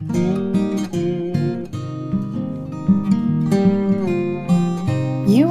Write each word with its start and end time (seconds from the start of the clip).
You 0.00 0.08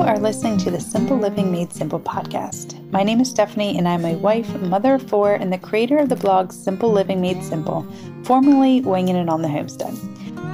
are 0.01 0.17
listening 0.17 0.57
to 0.59 0.71
the 0.71 0.79
Simple 0.79 1.17
Living 1.17 1.51
Made 1.51 1.71
Simple 1.71 1.99
podcast. 1.99 2.91
My 2.91 3.03
name 3.03 3.21
is 3.21 3.29
Stephanie, 3.29 3.77
and 3.77 3.87
I'm 3.87 4.05
a 4.05 4.15
wife, 4.15 4.49
mother 4.61 4.95
of 4.95 5.07
four, 5.07 5.35
and 5.35 5.53
the 5.53 5.59
creator 5.59 5.99
of 5.99 6.09
the 6.09 6.15
blog 6.15 6.51
Simple 6.51 6.91
Living 6.91 7.21
Made 7.21 7.43
Simple, 7.43 7.85
formerly 8.23 8.81
Winging 8.81 9.17
It 9.17 9.29
on 9.29 9.43
the 9.43 9.47
Homestead. 9.47 9.95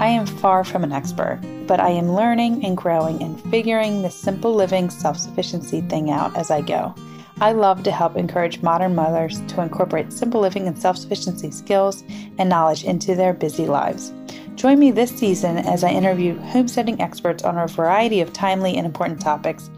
I 0.02 0.07
am 0.07 0.25
far 0.25 0.66
from 0.66 0.84
an 0.84 0.91
expert, 0.91 1.39
but 1.66 1.80
I 1.80 1.91
am 1.91 2.12
learning 2.12 2.66
and 2.66 2.75
growing 2.75 3.23
and 3.23 3.41
figuring 3.43 4.02
the 4.02 4.12
simple 4.12 4.54
living 4.54 4.89
self 4.89 5.18
sufficiency 5.18 5.80
thing 5.80 6.12
out 6.12 6.36
as 6.36 6.52
I 6.52 6.59
go. 6.59 6.93
I 7.41 7.52
love 7.52 7.83
to 7.83 7.91
help 7.91 8.15
encourage 8.15 8.61
modern 8.61 8.95
mothers 8.95 9.41
to 9.47 9.61
incorporate 9.61 10.13
simple 10.13 10.39
living 10.39 10.68
and 10.68 10.77
self 10.77 10.97
sufficiency 10.97 11.51
skills 11.51 12.04
and 12.38 12.50
knowledge 12.50 12.86
into 12.86 13.13
their 13.13 13.33
busy 13.33 13.65
lives. 13.65 14.13
Join 14.55 14.79
me 14.79 14.91
this 14.91 15.11
season 15.11 15.57
as 15.57 15.83
I 15.83 15.89
interview 15.89 16.39
homesteading 16.39 17.01
experts 17.01 17.43
on 17.43 17.57
a 17.57 17.68
variety 17.68 18.21
of 18.21 18.32
timely 18.32 18.77
and 18.77 18.86
important 18.86 19.19
topics 19.19 19.69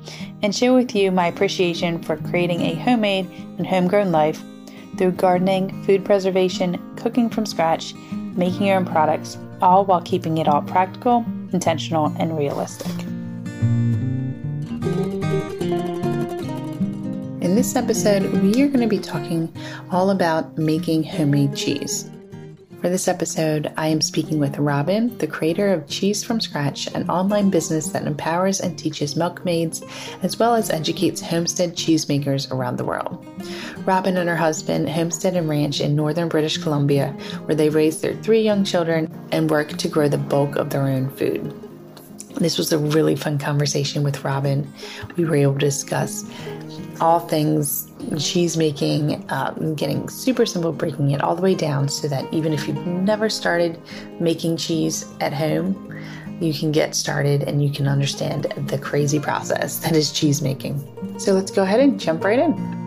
and 0.44 0.56
share 0.56 0.74
with 0.74 0.96
you 0.96 1.12
my 1.12 1.28
appreciation 1.28 2.02
for 2.04 2.18
creating 2.18 2.62
a 2.62 2.76
homemade 2.76 3.26
and 3.58 3.66
homegrown 3.66 4.12
life 4.12 4.44
through 4.98 5.12
gardening, 5.14 5.84
food 5.84 6.06
preservation, 6.06 6.80
cooking 6.96 7.28
from 7.28 7.48
scratch, 7.48 7.96
making 8.36 8.68
your 8.68 8.78
own 8.78 8.86
products, 8.86 9.38
all 9.64 9.84
while 9.84 10.02
keeping 10.02 10.38
it 10.38 10.48
all 10.48 10.62
practical, 10.62 11.26
intentional, 11.52 12.14
and 12.20 12.38
realistic. 12.38 12.92
In 17.48 17.56
this 17.56 17.78
episode, 17.78 18.24
we 18.44 18.62
are 18.62 18.68
going 18.68 18.82
to 18.82 18.88
be 18.88 19.00
talking 19.00 19.50
all 19.90 20.10
about 20.10 20.58
making 20.58 21.06
homemade 21.06 21.56
cheese. 21.56 22.12
For 22.82 22.90
this 22.90 23.08
episode, 23.08 23.72
I 23.78 23.88
am 23.88 24.02
speaking 24.02 24.38
with 24.38 24.58
Robin, 24.58 25.18
the 25.20 25.28
creator 25.28 25.72
of 25.72 25.88
Cheese 25.88 26.26
from 26.26 26.42
Scratch, 26.42 26.88
an 26.88 27.10
online 27.10 27.50
business 27.50 27.88
that 27.92 28.06
empowers 28.06 28.60
and 28.60 28.78
teaches 28.78 29.16
milkmaids 29.16 29.82
as 30.24 30.38
well 30.38 30.56
as 30.56 30.70
educates 30.70 31.22
homestead 31.22 31.78
cheesemakers 31.78 32.52
around 32.52 32.76
the 32.76 32.84
world. 32.84 33.26
Robin 33.86 34.18
and 34.18 34.28
her 34.28 34.36
husband 34.36 34.90
homestead 34.90 35.38
and 35.38 35.48
ranch 35.48 35.80
in 35.80 35.96
northern 35.96 36.28
British 36.28 36.58
Columbia, 36.58 37.12
where 37.46 37.56
they 37.56 37.70
raise 37.70 38.02
their 38.02 38.16
three 38.16 38.42
young 38.42 38.66
children 38.66 39.10
and 39.32 39.50
work 39.50 39.70
to 39.78 39.88
grow 39.88 40.10
the 40.10 40.18
bulk 40.18 40.58
of 40.58 40.70
their 40.70 40.82
own 40.82 41.10
food. 41.12 41.54
This 42.40 42.58
was 42.60 42.72
a 42.72 42.78
really 42.78 43.16
fun 43.16 43.40
conversation 43.40 44.04
with 44.04 44.24
Robin. 44.24 44.72
We 45.16 45.26
were 45.26 45.38
able 45.38 45.54
to 45.54 45.60
discuss 45.60 46.24
all 47.02 47.20
things 47.20 47.90
cheese 48.18 48.58
making, 48.58 49.26
um, 49.30 49.76
getting 49.76 50.08
super 50.10 50.46
simple, 50.46 50.72
breaking 50.72 51.12
it 51.12 51.22
all 51.22 51.36
the 51.36 51.42
way 51.42 51.56
down 51.56 51.90
so 51.90 52.08
that 52.08 52.32
even 52.34 52.54
if 52.54 52.68
you've 52.68 52.86
never 52.88 53.30
started 53.30 53.80
making 54.20 54.58
cheese 54.58 55.06
at 55.22 55.34
home, 55.34 55.84
you 56.40 56.54
can 56.54 56.72
get 56.72 56.96
started 56.96 57.44
and 57.44 57.64
you 57.64 57.72
can 57.72 57.88
understand 57.88 58.46
the 58.68 58.78
crazy 58.78 59.20
process 59.20 59.80
that 59.80 59.96
is 59.96 60.12
cheese 60.12 60.42
making. 60.42 60.80
So 61.20 61.34
let's 61.34 61.52
go 61.52 61.64
ahead 61.64 61.80
and 61.80 62.00
jump 62.00 62.24
right 62.24 62.40
in. 62.40 62.87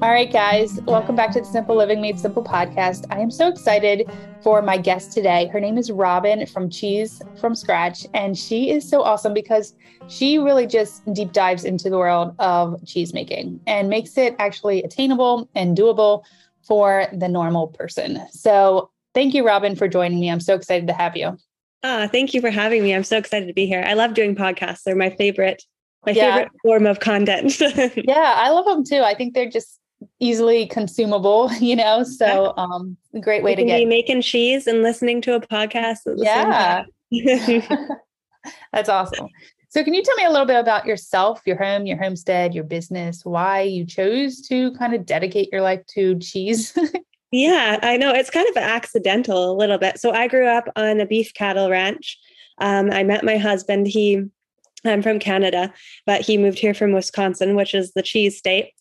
All 0.00 0.10
right, 0.10 0.32
guys, 0.32 0.80
welcome 0.86 1.16
back 1.16 1.32
to 1.32 1.40
the 1.40 1.44
Simple 1.44 1.74
Living 1.74 2.00
Made 2.00 2.20
Simple 2.20 2.44
podcast. 2.44 3.04
I 3.10 3.18
am 3.18 3.32
so 3.32 3.48
excited 3.48 4.08
for 4.44 4.62
my 4.62 4.76
guest 4.76 5.10
today. 5.10 5.48
Her 5.48 5.58
name 5.58 5.76
is 5.76 5.90
Robin 5.90 6.46
from 6.46 6.70
Cheese 6.70 7.20
from 7.40 7.56
Scratch, 7.56 8.06
and 8.14 8.38
she 8.38 8.70
is 8.70 8.88
so 8.88 9.02
awesome 9.02 9.34
because 9.34 9.74
she 10.06 10.38
really 10.38 10.68
just 10.68 11.02
deep 11.14 11.32
dives 11.32 11.64
into 11.64 11.90
the 11.90 11.98
world 11.98 12.32
of 12.38 12.80
cheese 12.86 13.12
making 13.12 13.58
and 13.66 13.88
makes 13.88 14.16
it 14.16 14.36
actually 14.38 14.84
attainable 14.84 15.50
and 15.56 15.76
doable 15.76 16.22
for 16.62 17.08
the 17.12 17.28
normal 17.28 17.66
person. 17.66 18.20
So, 18.30 18.90
thank 19.14 19.34
you, 19.34 19.44
Robin, 19.44 19.74
for 19.74 19.88
joining 19.88 20.20
me. 20.20 20.30
I'm 20.30 20.38
so 20.38 20.54
excited 20.54 20.86
to 20.86 20.92
have 20.92 21.16
you. 21.16 21.36
Ah, 21.82 22.08
thank 22.10 22.34
you 22.34 22.40
for 22.40 22.50
having 22.50 22.84
me. 22.84 22.94
I'm 22.94 23.02
so 23.02 23.18
excited 23.18 23.46
to 23.48 23.52
be 23.52 23.66
here. 23.66 23.82
I 23.84 23.94
love 23.94 24.14
doing 24.14 24.36
podcasts. 24.36 24.84
They're 24.84 24.94
my 24.94 25.10
favorite 25.10 25.64
my 26.06 26.12
yeah. 26.12 26.36
favorite 26.36 26.52
form 26.62 26.86
of 26.86 27.00
content. 27.00 27.60
yeah, 27.96 28.34
I 28.36 28.50
love 28.50 28.64
them 28.64 28.84
too. 28.84 29.00
I 29.00 29.14
think 29.14 29.34
they're 29.34 29.50
just 29.50 29.80
easily 30.20 30.66
consumable, 30.66 31.52
you 31.60 31.76
know. 31.76 32.02
So 32.02 32.54
um 32.56 32.96
great 33.20 33.42
way 33.42 33.54
to 33.54 33.64
get 33.64 33.86
making 33.86 34.22
cheese 34.22 34.66
and 34.66 34.82
listening 34.82 35.20
to 35.22 35.34
a 35.34 35.40
podcast 35.40 36.00
yeah. 36.16 36.84
That's 38.72 38.88
awesome. 38.88 39.28
So 39.70 39.84
can 39.84 39.92
you 39.92 40.02
tell 40.02 40.16
me 40.16 40.24
a 40.24 40.30
little 40.30 40.46
bit 40.46 40.58
about 40.58 40.86
yourself, 40.86 41.42
your 41.44 41.56
home, 41.56 41.84
your 41.84 41.98
homestead, 41.98 42.54
your 42.54 42.64
business, 42.64 43.24
why 43.24 43.62
you 43.62 43.84
chose 43.84 44.40
to 44.48 44.72
kind 44.72 44.94
of 44.94 45.04
dedicate 45.04 45.50
your 45.52 45.60
life 45.60 45.84
to 45.88 46.18
cheese? 46.18 46.76
yeah, 47.30 47.78
I 47.82 47.98
know 47.98 48.12
it's 48.14 48.30
kind 48.30 48.48
of 48.48 48.56
accidental 48.56 49.52
a 49.52 49.56
little 49.56 49.76
bit. 49.76 49.98
So 49.98 50.12
I 50.12 50.26
grew 50.26 50.46
up 50.46 50.68
on 50.76 51.00
a 51.00 51.06
beef 51.06 51.34
cattle 51.34 51.68
ranch. 51.68 52.18
Um, 52.58 52.90
I 52.90 53.02
met 53.02 53.24
my 53.24 53.36
husband. 53.36 53.86
He 53.86 54.24
I'm 54.84 55.02
from 55.02 55.18
Canada, 55.18 55.72
but 56.06 56.20
he 56.20 56.38
moved 56.38 56.58
here 56.58 56.74
from 56.74 56.92
Wisconsin, 56.92 57.56
which 57.56 57.74
is 57.74 57.92
the 57.92 58.02
cheese 58.02 58.38
state. 58.38 58.72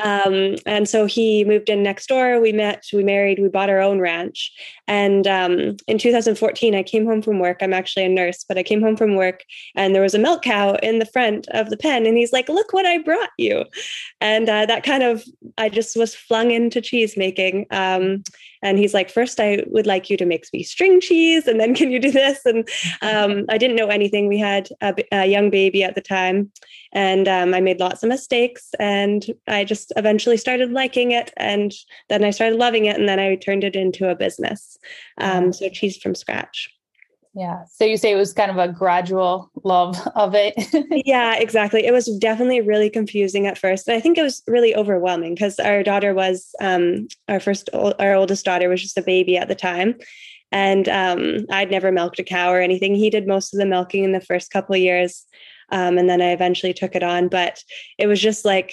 Mm-hmm. 0.00 0.32
Um, 0.32 0.56
and 0.64 0.88
so 0.88 1.06
he 1.06 1.44
moved 1.44 1.68
in 1.68 1.82
next 1.82 2.06
door. 2.06 2.40
We 2.40 2.52
met, 2.52 2.84
we 2.92 3.04
married, 3.04 3.38
we 3.38 3.48
bought 3.48 3.68
our 3.68 3.80
own 3.80 4.00
ranch. 4.00 4.50
And 4.88 5.26
um, 5.26 5.76
in 5.86 5.98
2014, 5.98 6.74
I 6.74 6.82
came 6.82 7.04
home 7.04 7.20
from 7.20 7.38
work. 7.38 7.58
I'm 7.60 7.74
actually 7.74 8.06
a 8.06 8.08
nurse, 8.08 8.44
but 8.48 8.56
I 8.56 8.62
came 8.62 8.80
home 8.80 8.96
from 8.96 9.16
work 9.16 9.44
and 9.74 9.94
there 9.94 10.02
was 10.02 10.14
a 10.14 10.18
milk 10.18 10.42
cow 10.42 10.76
in 10.82 10.98
the 10.98 11.06
front 11.06 11.46
of 11.48 11.70
the 11.70 11.76
pen. 11.76 12.06
And 12.06 12.16
he's 12.16 12.32
like, 12.32 12.48
Look 12.48 12.72
what 12.72 12.86
I 12.86 12.98
brought 12.98 13.30
you. 13.38 13.64
And 14.20 14.48
uh, 14.48 14.66
that 14.66 14.84
kind 14.84 15.02
of, 15.02 15.24
I 15.58 15.68
just 15.68 15.96
was 15.96 16.14
flung 16.14 16.50
into 16.50 16.80
cheese 16.80 17.16
making. 17.16 17.66
Um, 17.70 18.22
and 18.64 18.78
he's 18.78 18.94
like, 18.94 19.10
First, 19.10 19.38
I 19.38 19.62
would 19.68 19.86
like 19.86 20.10
you 20.10 20.16
to 20.16 20.24
make 20.24 20.46
me 20.52 20.64
string 20.64 21.00
cheese. 21.00 21.46
And 21.46 21.60
then 21.60 21.74
can 21.74 21.90
you 21.92 22.00
do 22.00 22.10
this? 22.10 22.40
And 22.44 22.66
um, 23.02 23.44
I 23.50 23.58
didn't 23.58 23.76
know 23.76 23.88
anything. 23.88 24.26
We 24.26 24.38
had 24.38 24.70
a, 24.80 24.94
a 25.12 25.26
young 25.26 25.50
baby 25.50 25.84
at 25.84 25.94
the 25.94 26.00
time. 26.00 26.50
And 26.92 27.28
um, 27.28 27.54
I 27.54 27.60
made 27.60 27.78
lots 27.78 28.02
of 28.02 28.08
mistakes. 28.08 28.70
And 28.80 29.24
I 29.46 29.64
just 29.64 29.92
eventually 29.96 30.38
started 30.38 30.72
liking 30.72 31.12
it. 31.12 31.30
And 31.36 31.72
then 32.08 32.24
I 32.24 32.30
started 32.30 32.58
loving 32.58 32.86
it. 32.86 32.98
And 32.98 33.08
then 33.08 33.20
I 33.20 33.36
turned 33.36 33.64
it 33.64 33.76
into 33.76 34.08
a 34.08 34.16
business. 34.16 34.78
Um, 35.18 35.52
so 35.52 35.68
cheese 35.68 35.98
from 35.98 36.14
scratch. 36.14 36.73
Yeah. 37.34 37.64
So 37.64 37.84
you 37.84 37.96
say 37.96 38.12
it 38.12 38.16
was 38.16 38.32
kind 38.32 38.50
of 38.50 38.58
a 38.58 38.72
gradual 38.72 39.50
love 39.64 39.98
of 40.14 40.34
it. 40.36 40.54
yeah, 41.06 41.34
exactly. 41.36 41.84
It 41.84 41.92
was 41.92 42.06
definitely 42.18 42.60
really 42.60 42.88
confusing 42.88 43.46
at 43.48 43.58
first. 43.58 43.88
And 43.88 43.96
I 43.96 44.00
think 44.00 44.16
it 44.16 44.22
was 44.22 44.42
really 44.46 44.74
overwhelming 44.74 45.34
because 45.34 45.58
our 45.58 45.82
daughter 45.82 46.14
was 46.14 46.54
um, 46.60 47.08
our 47.28 47.40
first, 47.40 47.68
our 47.72 48.14
oldest 48.14 48.44
daughter 48.44 48.68
was 48.68 48.80
just 48.80 48.98
a 48.98 49.02
baby 49.02 49.36
at 49.36 49.48
the 49.48 49.56
time. 49.56 49.96
And 50.52 50.88
um, 50.88 51.46
I'd 51.50 51.72
never 51.72 51.90
milked 51.90 52.20
a 52.20 52.24
cow 52.24 52.52
or 52.52 52.60
anything. 52.60 52.94
He 52.94 53.10
did 53.10 53.26
most 53.26 53.52
of 53.52 53.58
the 53.58 53.66
milking 53.66 54.04
in 54.04 54.12
the 54.12 54.20
first 54.20 54.52
couple 54.52 54.76
of 54.76 54.80
years. 54.80 55.24
Um, 55.70 55.98
and 55.98 56.08
then 56.08 56.22
I 56.22 56.30
eventually 56.30 56.72
took 56.72 56.94
it 56.94 57.02
on. 57.02 57.26
But 57.28 57.64
it 57.98 58.06
was 58.06 58.20
just 58.20 58.44
like, 58.44 58.72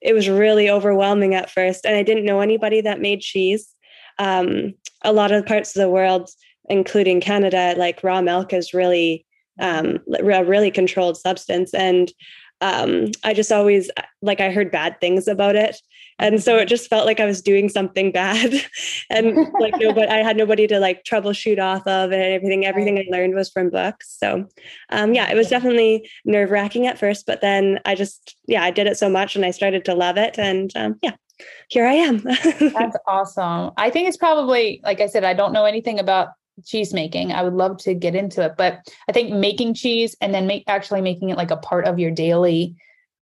it 0.00 0.14
was 0.14 0.26
really 0.28 0.70
overwhelming 0.70 1.34
at 1.34 1.50
first. 1.50 1.84
And 1.84 1.94
I 1.96 2.02
didn't 2.02 2.24
know 2.24 2.40
anybody 2.40 2.80
that 2.80 3.00
made 3.00 3.20
cheese 3.20 3.74
um, 4.18 4.74
a 5.02 5.12
lot 5.12 5.32
of 5.32 5.46
parts 5.46 5.76
of 5.76 5.80
the 5.80 5.90
world, 5.90 6.30
including 6.68 7.20
Canada, 7.20 7.74
like 7.76 8.02
raw 8.02 8.20
milk 8.20 8.52
is 8.52 8.74
really 8.74 9.26
um, 9.60 9.98
a 10.18 10.44
really 10.44 10.70
controlled 10.70 11.16
substance. 11.16 11.72
And 11.74 12.12
um, 12.60 13.10
I 13.22 13.34
just 13.34 13.52
always 13.52 13.90
like 14.22 14.40
I 14.40 14.50
heard 14.50 14.70
bad 14.70 14.98
things 15.00 15.28
about 15.28 15.56
it, 15.56 15.76
and 16.18 16.42
so 16.42 16.56
it 16.56 16.66
just 16.66 16.88
felt 16.88 17.04
like 17.04 17.20
I 17.20 17.26
was 17.26 17.42
doing 17.42 17.68
something 17.68 18.10
bad, 18.10 18.54
and 19.10 19.36
like 19.60 19.74
nobody, 19.78 20.06
I 20.06 20.22
had 20.22 20.36
nobody 20.36 20.66
to 20.68 20.78
like 20.78 21.04
troubleshoot 21.04 21.58
off 21.58 21.86
of, 21.86 22.12
and 22.12 22.22
everything. 22.22 22.64
Everything 22.64 22.98
I 22.98 23.04
learned 23.10 23.34
was 23.34 23.50
from 23.50 23.70
books. 23.70 24.16
So, 24.18 24.46
um, 24.90 25.12
yeah, 25.12 25.30
it 25.30 25.34
was 25.34 25.48
definitely 25.48 26.08
nerve 26.24 26.50
wracking 26.50 26.86
at 26.86 26.98
first, 26.98 27.26
but 27.26 27.40
then 27.40 27.80
I 27.84 27.94
just 27.94 28.36
yeah 28.46 28.62
I 28.62 28.70
did 28.70 28.86
it 28.86 28.96
so 28.96 29.10
much, 29.10 29.36
and 29.36 29.44
I 29.44 29.50
started 29.50 29.84
to 29.86 29.94
love 29.94 30.16
it, 30.16 30.38
and 30.38 30.70
um, 30.76 30.94
yeah, 31.02 31.16
here 31.68 31.86
I 31.86 31.94
am. 31.94 32.18
That's 32.60 32.96
awesome. 33.06 33.72
I 33.76 33.90
think 33.90 34.08
it's 34.08 34.16
probably, 34.16 34.80
like 34.84 35.00
I 35.00 35.06
said, 35.06 35.24
I 35.24 35.34
don't 35.34 35.52
know 35.52 35.64
anything 35.64 35.98
about 35.98 36.28
cheese 36.64 36.92
making. 36.92 37.32
I 37.32 37.42
would 37.42 37.54
love 37.54 37.78
to 37.78 37.94
get 37.94 38.14
into 38.14 38.42
it, 38.44 38.54
but 38.56 38.80
I 39.08 39.12
think 39.12 39.32
making 39.32 39.74
cheese 39.74 40.16
and 40.20 40.34
then 40.34 40.46
make 40.46 40.64
actually 40.66 41.00
making 41.00 41.30
it 41.30 41.36
like 41.36 41.50
a 41.50 41.56
part 41.56 41.86
of 41.86 41.98
your 41.98 42.10
daily 42.10 42.76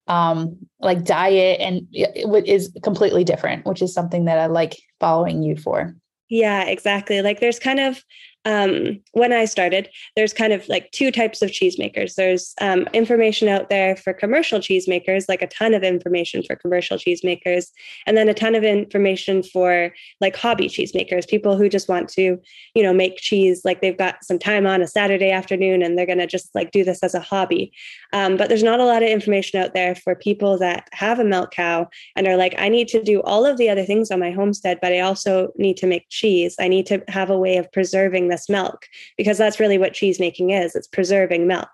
um 0.08 0.56
like 0.81 1.05
diet 1.05 1.61
and 1.61 1.87
it 1.93 2.49
is 2.49 2.73
completely 2.82 3.23
different, 3.25 3.64
which 3.64 3.81
is 3.82 3.94
something 3.94 4.25
that 4.25 4.38
I 4.38 4.46
like 4.46 4.76
following 4.99 5.43
you 5.43 5.56
for. 5.56 5.94
Yeah, 6.29 6.64
exactly. 6.64 7.23
Like 7.23 7.40
there's 7.40 7.58
kind 7.58 7.79
of 7.79 8.02
um, 8.44 9.00
when 9.12 9.32
I 9.32 9.44
started, 9.44 9.88
there's 10.16 10.32
kind 10.32 10.52
of 10.52 10.68
like 10.68 10.90
two 10.90 11.10
types 11.10 11.42
of 11.42 11.50
cheesemakers. 11.50 12.14
There's 12.14 12.54
um, 12.60 12.88
information 12.92 13.48
out 13.48 13.68
there 13.68 13.96
for 13.96 14.12
commercial 14.12 14.58
cheesemakers, 14.58 15.28
like 15.28 15.42
a 15.42 15.46
ton 15.46 15.74
of 15.74 15.84
information 15.84 16.42
for 16.42 16.56
commercial 16.56 16.96
cheesemakers, 16.96 17.66
and 18.06 18.16
then 18.16 18.28
a 18.28 18.34
ton 18.34 18.54
of 18.54 18.64
information 18.64 19.42
for 19.42 19.94
like 20.20 20.36
hobby 20.36 20.68
cheesemakers, 20.68 21.28
people 21.28 21.56
who 21.56 21.68
just 21.68 21.88
want 21.88 22.08
to, 22.10 22.38
you 22.74 22.82
know, 22.82 22.92
make 22.92 23.16
cheese 23.18 23.62
like 23.64 23.80
they've 23.80 23.98
got 23.98 24.24
some 24.24 24.38
time 24.38 24.66
on 24.66 24.82
a 24.82 24.88
Saturday 24.88 25.30
afternoon 25.30 25.82
and 25.82 25.96
they're 25.96 26.06
going 26.06 26.18
to 26.18 26.26
just 26.26 26.52
like 26.54 26.72
do 26.72 26.82
this 26.82 27.02
as 27.02 27.14
a 27.14 27.20
hobby. 27.20 27.72
Um, 28.12 28.36
but 28.36 28.48
there's 28.48 28.62
not 28.62 28.80
a 28.80 28.84
lot 28.84 29.02
of 29.02 29.08
information 29.08 29.60
out 29.60 29.74
there 29.74 29.94
for 29.94 30.16
people 30.16 30.58
that 30.58 30.88
have 30.92 31.20
a 31.20 31.24
milk 31.24 31.52
cow 31.52 31.88
and 32.16 32.26
are 32.26 32.36
like, 32.36 32.54
I 32.58 32.68
need 32.68 32.88
to 32.88 33.02
do 33.02 33.22
all 33.22 33.46
of 33.46 33.56
the 33.56 33.70
other 33.70 33.84
things 33.84 34.10
on 34.10 34.18
my 34.18 34.32
homestead, 34.32 34.78
but 34.82 34.92
I 34.92 35.00
also 35.00 35.52
need 35.56 35.76
to 35.78 35.86
make 35.86 36.08
cheese. 36.08 36.56
I 36.58 36.68
need 36.68 36.86
to 36.86 37.02
have 37.08 37.30
a 37.30 37.38
way 37.38 37.56
of 37.56 37.70
preserving 37.70 38.31
this 38.32 38.49
milk 38.49 38.87
because 39.17 39.38
that's 39.38 39.61
really 39.61 39.79
what 39.79 39.93
cheese 39.93 40.19
making 40.19 40.50
is 40.50 40.75
it's 40.75 40.88
preserving 40.88 41.46
milk. 41.46 41.70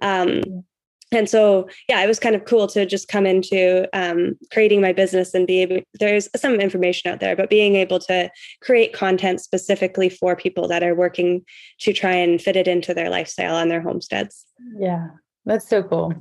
Um, 0.00 0.64
and 1.12 1.28
so 1.28 1.68
yeah 1.88 2.02
it 2.02 2.06
was 2.06 2.18
kind 2.18 2.34
of 2.34 2.44
cool 2.44 2.66
to 2.66 2.84
just 2.84 3.08
come 3.08 3.26
into 3.26 3.88
um, 3.92 4.36
creating 4.52 4.80
my 4.80 4.92
business 4.92 5.34
and 5.34 5.46
be 5.46 5.62
able 5.62 5.80
there's 5.94 6.28
some 6.36 6.54
information 6.54 7.10
out 7.10 7.20
there 7.20 7.36
but 7.36 7.50
being 7.50 7.76
able 7.76 7.98
to 7.98 8.30
create 8.60 8.92
content 8.92 9.40
specifically 9.40 10.08
for 10.08 10.34
people 10.34 10.66
that 10.68 10.82
are 10.82 10.94
working 10.94 11.44
to 11.78 11.92
try 11.92 12.12
and 12.12 12.42
fit 12.42 12.56
it 12.56 12.68
into 12.68 12.92
their 12.92 13.10
lifestyle 13.10 13.56
and 13.56 13.70
their 13.70 13.82
homesteads. 13.82 14.44
Yeah 14.78 15.08
that's 15.44 15.68
so 15.68 15.80
cool. 15.80 16.12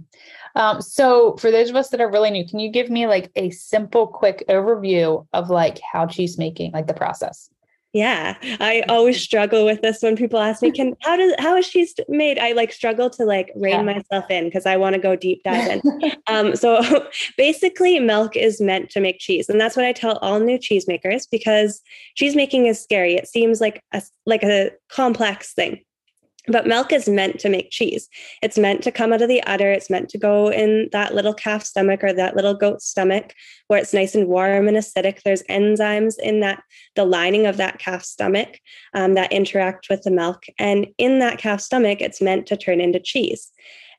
Um, 0.55 0.81
so 0.83 1.35
for 1.37 1.49
those 1.49 1.71
of 1.71 1.75
us 1.75 1.89
that 1.89 1.99
are 1.99 2.11
really 2.11 2.29
new 2.29 2.47
can 2.47 2.59
you 2.59 2.69
give 2.69 2.89
me 2.89 3.07
like 3.07 3.31
a 3.35 3.49
simple 3.49 4.07
quick 4.07 4.45
overview 4.47 5.25
of 5.33 5.49
like 5.49 5.79
how 5.79 6.05
cheese 6.05 6.37
making 6.37 6.71
like 6.71 6.87
the 6.87 6.93
process 6.93 7.49
yeah, 7.95 8.35
I 8.59 8.83
always 8.89 9.21
struggle 9.21 9.63
with 9.63 9.81
this 9.81 10.01
when 10.01 10.17
people 10.17 10.37
ask 10.37 10.61
me, 10.61 10.69
"Can 10.69 10.97
how 10.99 11.15
does 11.15 11.33
how 11.39 11.55
is 11.55 11.69
cheese 11.69 11.95
made?" 12.09 12.37
I 12.37 12.51
like 12.51 12.73
struggle 12.73 13.09
to 13.11 13.23
like 13.23 13.53
rein 13.55 13.71
yeah. 13.71 13.81
myself 13.83 14.29
in 14.29 14.43
because 14.43 14.65
I 14.65 14.75
want 14.75 14.95
to 14.95 15.01
go 15.01 15.15
deep 15.15 15.41
dive 15.45 15.81
in. 15.81 16.11
um, 16.27 16.57
so 16.57 16.81
basically, 17.37 17.97
milk 17.99 18.35
is 18.35 18.59
meant 18.59 18.89
to 18.89 18.99
make 18.99 19.19
cheese, 19.19 19.47
and 19.47 19.61
that's 19.61 19.77
what 19.77 19.85
I 19.85 19.93
tell 19.93 20.17
all 20.17 20.41
new 20.41 20.57
cheesemakers 20.57 21.25
because 21.31 21.81
cheese 22.15 22.35
making 22.35 22.65
is 22.65 22.83
scary. 22.83 23.15
It 23.15 23.29
seems 23.29 23.61
like 23.61 23.81
a 23.93 24.01
like 24.25 24.43
a 24.43 24.71
complex 24.89 25.53
thing, 25.53 25.79
but 26.47 26.67
milk 26.67 26.91
is 26.91 27.09
meant 27.09 27.39
to 27.39 27.49
make 27.49 27.71
cheese. 27.71 28.07
It's 28.41 28.57
meant 28.57 28.83
to 28.83 28.91
come 28.91 29.13
out 29.13 29.21
of 29.21 29.29
the 29.29 29.43
udder. 29.43 29.71
It's 29.71 29.89
meant 29.89 30.09
to 30.09 30.17
go 30.17 30.51
in 30.51 30.89
that 30.91 31.15
little 31.15 31.33
calf 31.33 31.63
stomach 31.63 32.03
or 32.03 32.13
that 32.13 32.35
little 32.35 32.53
goat 32.53 32.81
stomach 32.81 33.33
where 33.67 33.79
it's 33.79 33.93
nice 33.93 34.15
and 34.15 34.27
warm 34.27 34.67
and 34.67 34.77
acidic. 34.77 35.21
There's 35.23 35.43
enzymes 35.43 36.15
in 36.21 36.41
that, 36.41 36.63
the 36.95 37.05
lining 37.05 37.45
of 37.47 37.57
that 37.57 37.79
calf 37.79 38.03
stomach 38.03 38.59
um, 38.93 39.15
that 39.15 39.31
interact 39.31 39.87
with 39.89 40.03
the 40.03 40.11
milk. 40.11 40.45
And 40.59 40.87
in 40.97 41.19
that 41.19 41.37
calf 41.37 41.61
stomach, 41.61 42.01
it's 42.01 42.21
meant 42.21 42.45
to 42.47 42.57
turn 42.57 42.81
into 42.81 42.99
cheese. 42.99 43.51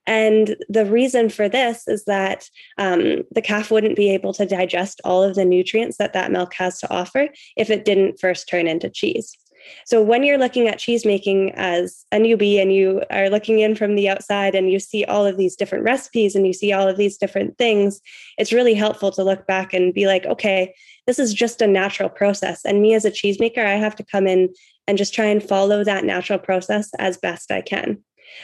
And 0.07 0.57
the 0.69 0.87
reason 0.87 1.29
for 1.31 1.49
this 1.49 1.89
is 1.89 2.05
that 2.05 2.49
um, 2.79 3.25
the 3.33 3.43
calf 3.43 3.71
wouldn't 3.71 3.97
be 3.97 4.11
able 4.11 4.33
to 4.35 4.47
digest 4.47 5.01
all 5.05 5.23
of 5.23 5.35
the 5.35 5.45
nutrients 5.45 5.97
that 5.97 6.13
that 6.13 6.31
milk 6.31 6.55
has 6.55 6.79
to 6.81 6.91
offer 6.93 7.29
if 7.57 7.71
it 7.71 7.85
didn't 7.85 8.21
first 8.21 8.49
turn 8.49 8.69
into 8.69 8.89
cheese. 8.89 9.37
So 9.85 10.03
when 10.03 10.23
you're 10.23 10.39
looking 10.39 10.69
at 10.69 10.79
cheese 10.79 11.05
making 11.05 11.53
as 11.53 12.05
a 12.13 12.17
newbie 12.17 12.61
and 12.61 12.73
you 12.73 13.03
are 13.11 13.31
looking 13.31 13.61
in 13.61 13.75
from 13.75 13.95
the 13.95 14.09
outside 14.09 14.55
and 14.55 14.71
you 14.71 14.79
see 14.79 15.05
all 15.05 15.25
of 15.25 15.37
these 15.37 15.57
different 15.57 15.85
recipes 15.85 16.35
and 16.35 16.47
you 16.47 16.53
see 16.53 16.73
all 16.73 16.89
of 16.89 16.97
these 16.97 17.17
different 17.17 17.57
things, 17.59 18.01
it's 18.39 18.53
really 18.53 18.75
helpful 18.75 19.11
to 19.13 19.25
look 19.25 19.47
back 19.47 19.73
and 19.73 19.95
be 19.95 20.07
like, 20.07 20.27
okay, 20.27 20.75
this 21.07 21.19
is 21.19 21.33
just 21.33 21.63
a 21.63 21.67
natural 21.67 22.09
process. 22.09 22.65
And 22.65 22.83
me 22.83 22.95
as 22.95 23.05
a 23.05 23.11
cheesemaker, 23.11 23.65
I 23.65 23.77
have 23.77 23.97
to 23.97 24.05
come 24.05 24.27
in 24.27 24.53
and 24.89 24.99
just 24.99 25.15
try 25.15 25.27
and 25.27 25.43
follow 25.43 25.85
that 25.85 26.05
natural 26.05 26.39
process 26.39 26.91
as 26.99 27.17
best 27.17 27.51
I 27.51 27.61
can. 27.61 28.03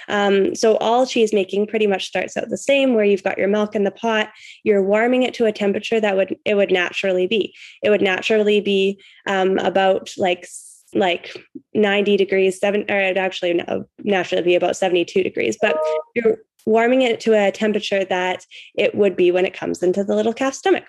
Um, 0.09 0.55
so 0.55 0.77
all 0.77 1.07
cheese 1.07 1.33
making 1.33 1.67
pretty 1.67 1.87
much 1.87 2.07
starts 2.07 2.37
out 2.37 2.49
the 2.49 2.57
same, 2.57 2.95
where 2.95 3.05
you've 3.05 3.23
got 3.23 3.39
your 3.39 3.49
milk 3.49 3.75
in 3.75 3.85
the 3.85 3.91
pot, 3.91 4.31
you're 4.63 4.83
warming 4.83 5.23
it 5.23 5.35
to 5.35 5.47
a 5.47 5.53
temperature 5.53 6.01
that 6.01 6.17
would 6.17 6.37
it 6.45 6.55
would 6.55 6.71
naturally 6.71 7.27
be. 7.27 7.55
It 7.83 7.91
would 7.91 8.01
naturally 8.01 8.61
be 8.61 9.01
um, 9.27 9.59
about 9.59 10.13
like 10.17 10.47
like 10.95 11.37
90 11.75 12.17
degrees, 12.17 12.59
seven, 12.59 12.85
or 12.91 13.01
actually 13.17 13.61
naturally 14.05 14.43
be 14.43 14.55
about 14.55 14.77
72 14.77 15.23
degrees, 15.23 15.57
but 15.61 15.77
you're 16.15 16.39
warming 16.67 17.03
it 17.03 17.19
to 17.21 17.33
a 17.33 17.51
temperature 17.51 18.05
that 18.05 18.47
it 18.77 18.95
would 18.95 19.17
be 19.17 19.31
when 19.31 19.45
it 19.45 19.55
comes 19.55 19.83
into 19.83 20.05
the 20.05 20.15
little 20.15 20.33
calf 20.33 20.55
stomach. 20.55 20.85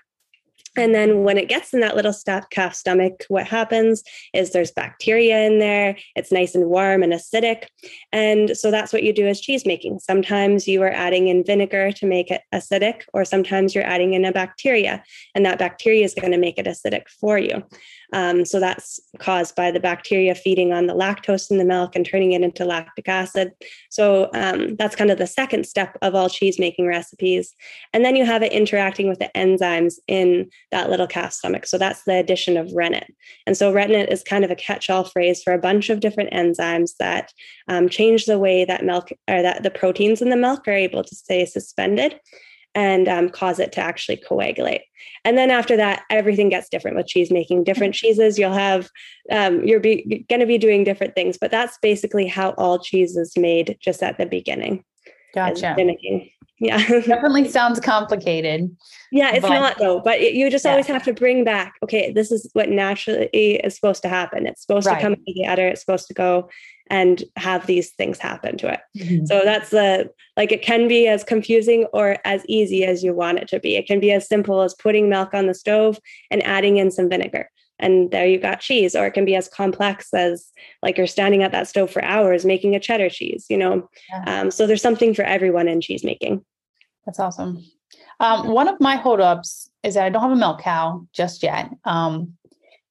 And 0.77 0.93
then 0.93 1.23
when 1.23 1.37
it 1.37 1.49
gets 1.49 1.73
in 1.73 1.81
that 1.81 1.95
little 1.95 2.13
calf 2.49 2.73
stomach, 2.73 3.25
what 3.27 3.47
happens 3.47 4.03
is 4.33 4.51
there's 4.51 4.71
bacteria 4.71 5.45
in 5.45 5.59
there. 5.59 5.97
It's 6.15 6.31
nice 6.31 6.55
and 6.55 6.65
warm 6.65 7.03
and 7.03 7.13
acidic. 7.13 7.65
And 8.11 8.57
so 8.57 8.71
that's 8.71 8.91
what 8.91 9.03
you 9.03 9.13
do 9.13 9.27
as 9.27 9.41
cheese 9.41 9.65
making. 9.65 9.99
Sometimes 9.99 10.67
you 10.67 10.81
are 10.81 10.91
adding 10.91 11.27
in 11.27 11.43
vinegar 11.43 11.91
to 11.91 12.05
make 12.05 12.31
it 12.31 12.41
acidic, 12.53 13.03
or 13.13 13.25
sometimes 13.25 13.75
you're 13.75 13.85
adding 13.85 14.13
in 14.13 14.25
a 14.25 14.31
bacteria, 14.31 15.03
and 15.35 15.45
that 15.45 15.59
bacteria 15.59 16.03
is 16.03 16.15
going 16.15 16.31
to 16.31 16.37
make 16.37 16.57
it 16.57 16.65
acidic 16.65 17.07
for 17.07 17.37
you. 17.37 17.63
Um, 18.13 18.45
so 18.45 18.59
that's 18.59 18.99
caused 19.17 19.55
by 19.55 19.71
the 19.71 19.79
bacteria 19.79 20.35
feeding 20.35 20.71
on 20.71 20.85
the 20.85 20.93
lactose 20.93 21.49
in 21.49 21.57
the 21.57 21.65
milk 21.65 21.95
and 21.95 22.05
turning 22.05 22.33
it 22.33 22.43
into 22.43 22.63
lactic 22.63 23.09
acid. 23.09 23.51
So 23.89 24.29
um, 24.35 24.75
that's 24.75 24.95
kind 24.95 25.09
of 25.09 25.17
the 25.17 25.25
second 25.25 25.65
step 25.65 25.97
of 26.03 26.13
all 26.13 26.29
cheese 26.29 26.59
making 26.59 26.85
recipes. 26.85 27.55
And 27.91 28.05
then 28.05 28.15
you 28.15 28.23
have 28.23 28.43
it 28.43 28.51
interacting 28.51 29.09
with 29.09 29.17
the 29.17 29.31
enzymes 29.35 29.95
in 30.07 30.49
that 30.73 30.89
little 30.89 31.07
calf 31.07 31.31
stomach. 31.31 31.67
So 31.67 31.77
that's 31.77 32.03
the 32.03 32.15
addition 32.15 32.57
of 32.57 32.73
rennet. 32.73 33.13
And 33.45 33.55
so 33.55 33.71
rennet 33.71 34.09
is 34.09 34.23
kind 34.23 34.43
of 34.43 34.49
a 34.49 34.55
catch 34.55 34.89
all 34.89 35.03
phrase 35.03 35.43
for 35.43 35.53
a 35.53 35.59
bunch 35.59 35.89
of 35.89 35.99
different 35.99 36.33
enzymes 36.33 36.91
that 36.97 37.31
um, 37.67 37.87
change 37.87 38.25
the 38.25 38.39
way 38.39 38.65
that 38.65 38.83
milk 38.83 39.11
or 39.29 39.41
that 39.43 39.61
the 39.61 39.69
proteins 39.69 40.21
in 40.21 40.29
the 40.29 40.35
milk 40.35 40.67
are 40.67 40.71
able 40.71 41.03
to 41.03 41.15
stay 41.15 41.45
suspended 41.45 42.19
and 42.75 43.07
um, 43.07 43.29
cause 43.29 43.59
it 43.59 43.71
to 43.73 43.81
actually 43.81 44.17
coagulate. 44.17 44.81
And 45.23 45.37
then 45.37 45.51
after 45.51 45.77
that, 45.77 46.05
everything 46.09 46.49
gets 46.49 46.69
different 46.69 46.97
with 46.97 47.05
cheese 47.05 47.29
making. 47.29 47.65
Different 47.65 47.93
cheeses, 47.99 48.39
you'll 48.39 48.53
have, 48.53 48.89
um, 49.31 49.63
you're 49.63 49.79
going 49.79 50.39
to 50.39 50.47
be 50.47 50.57
doing 50.57 50.83
different 50.83 51.13
things, 51.13 51.37
but 51.37 51.51
that's 51.51 51.77
basically 51.83 52.25
how 52.25 52.51
all 52.57 52.79
cheese 52.79 53.15
is 53.15 53.37
made 53.37 53.77
just 53.79 54.01
at 54.01 54.17
the 54.17 54.25
beginning. 54.25 54.83
Gotcha. 55.35 55.75
Yeah. 56.59 56.77
Definitely 56.77 57.47
sounds 57.49 57.79
complicated. 57.79 58.75
Yeah, 59.11 59.31
it's 59.33 59.41
but... 59.41 59.49
not 59.49 59.77
though, 59.79 59.99
but 59.99 60.19
it, 60.19 60.33
you 60.33 60.49
just 60.49 60.65
yeah. 60.65 60.71
always 60.71 60.87
have 60.87 61.03
to 61.03 61.13
bring 61.13 61.43
back, 61.43 61.73
okay, 61.83 62.11
this 62.11 62.31
is 62.31 62.49
what 62.53 62.69
naturally 62.69 63.27
is 63.33 63.75
supposed 63.75 64.01
to 64.03 64.09
happen. 64.09 64.47
It's 64.47 64.61
supposed 64.61 64.87
right. 64.87 64.95
to 64.95 65.01
come 65.01 65.15
the 65.25 65.45
udder. 65.45 65.67
It's 65.67 65.81
supposed 65.81 66.07
to 66.07 66.13
go 66.13 66.49
and 66.89 67.23
have 67.37 67.65
these 67.65 67.91
things 67.91 68.19
happen 68.19 68.57
to 68.57 68.73
it. 68.73 68.79
Mm-hmm. 68.97 69.25
So 69.25 69.41
that's 69.43 69.69
the 69.69 70.09
like 70.37 70.51
it 70.51 70.61
can 70.61 70.87
be 70.87 71.07
as 71.07 71.23
confusing 71.23 71.85
or 71.93 72.17
as 72.25 72.45
easy 72.47 72.85
as 72.85 73.03
you 73.03 73.13
want 73.13 73.39
it 73.39 73.47
to 73.49 73.59
be. 73.59 73.75
It 73.75 73.87
can 73.87 73.99
be 73.99 74.11
as 74.11 74.27
simple 74.27 74.61
as 74.61 74.73
putting 74.73 75.09
milk 75.09 75.33
on 75.33 75.47
the 75.47 75.53
stove 75.53 75.99
and 76.29 76.43
adding 76.43 76.77
in 76.77 76.91
some 76.91 77.09
vinegar. 77.09 77.49
And 77.83 78.09
there 78.11 78.25
you've 78.25 78.41
got 78.41 78.61
cheese, 78.61 78.95
or 78.95 79.05
it 79.05 79.11
can 79.11 79.25
be 79.25 79.35
as 79.35 79.47
complex 79.47 80.13
as 80.13 80.51
like 80.81 80.97
you're 80.97 81.07
standing 81.07 81.43
at 81.43 81.51
that 81.51 81.67
stove 81.67 81.91
for 81.91 82.03
hours 82.03 82.45
making 82.45 82.75
a 82.75 82.79
cheddar 82.79 83.09
cheese, 83.09 83.45
you 83.49 83.57
know. 83.57 83.89
Yeah. 84.09 84.41
Um, 84.41 84.51
so 84.51 84.65
there's 84.65 84.81
something 84.81 85.13
for 85.13 85.23
everyone 85.23 85.67
in 85.67 85.81
cheese 85.81 86.03
making. 86.03 86.43
That's 87.05 87.19
awesome. 87.19 87.63
Um, 88.19 88.47
one 88.47 88.67
of 88.67 88.79
my 88.79 88.95
holdups 88.95 89.69
is 89.83 89.95
that 89.95 90.05
I 90.05 90.09
don't 90.09 90.21
have 90.21 90.31
a 90.31 90.35
milk 90.35 90.61
cow 90.61 91.05
just 91.13 91.43
yet. 91.43 91.69
Um, 91.83 92.33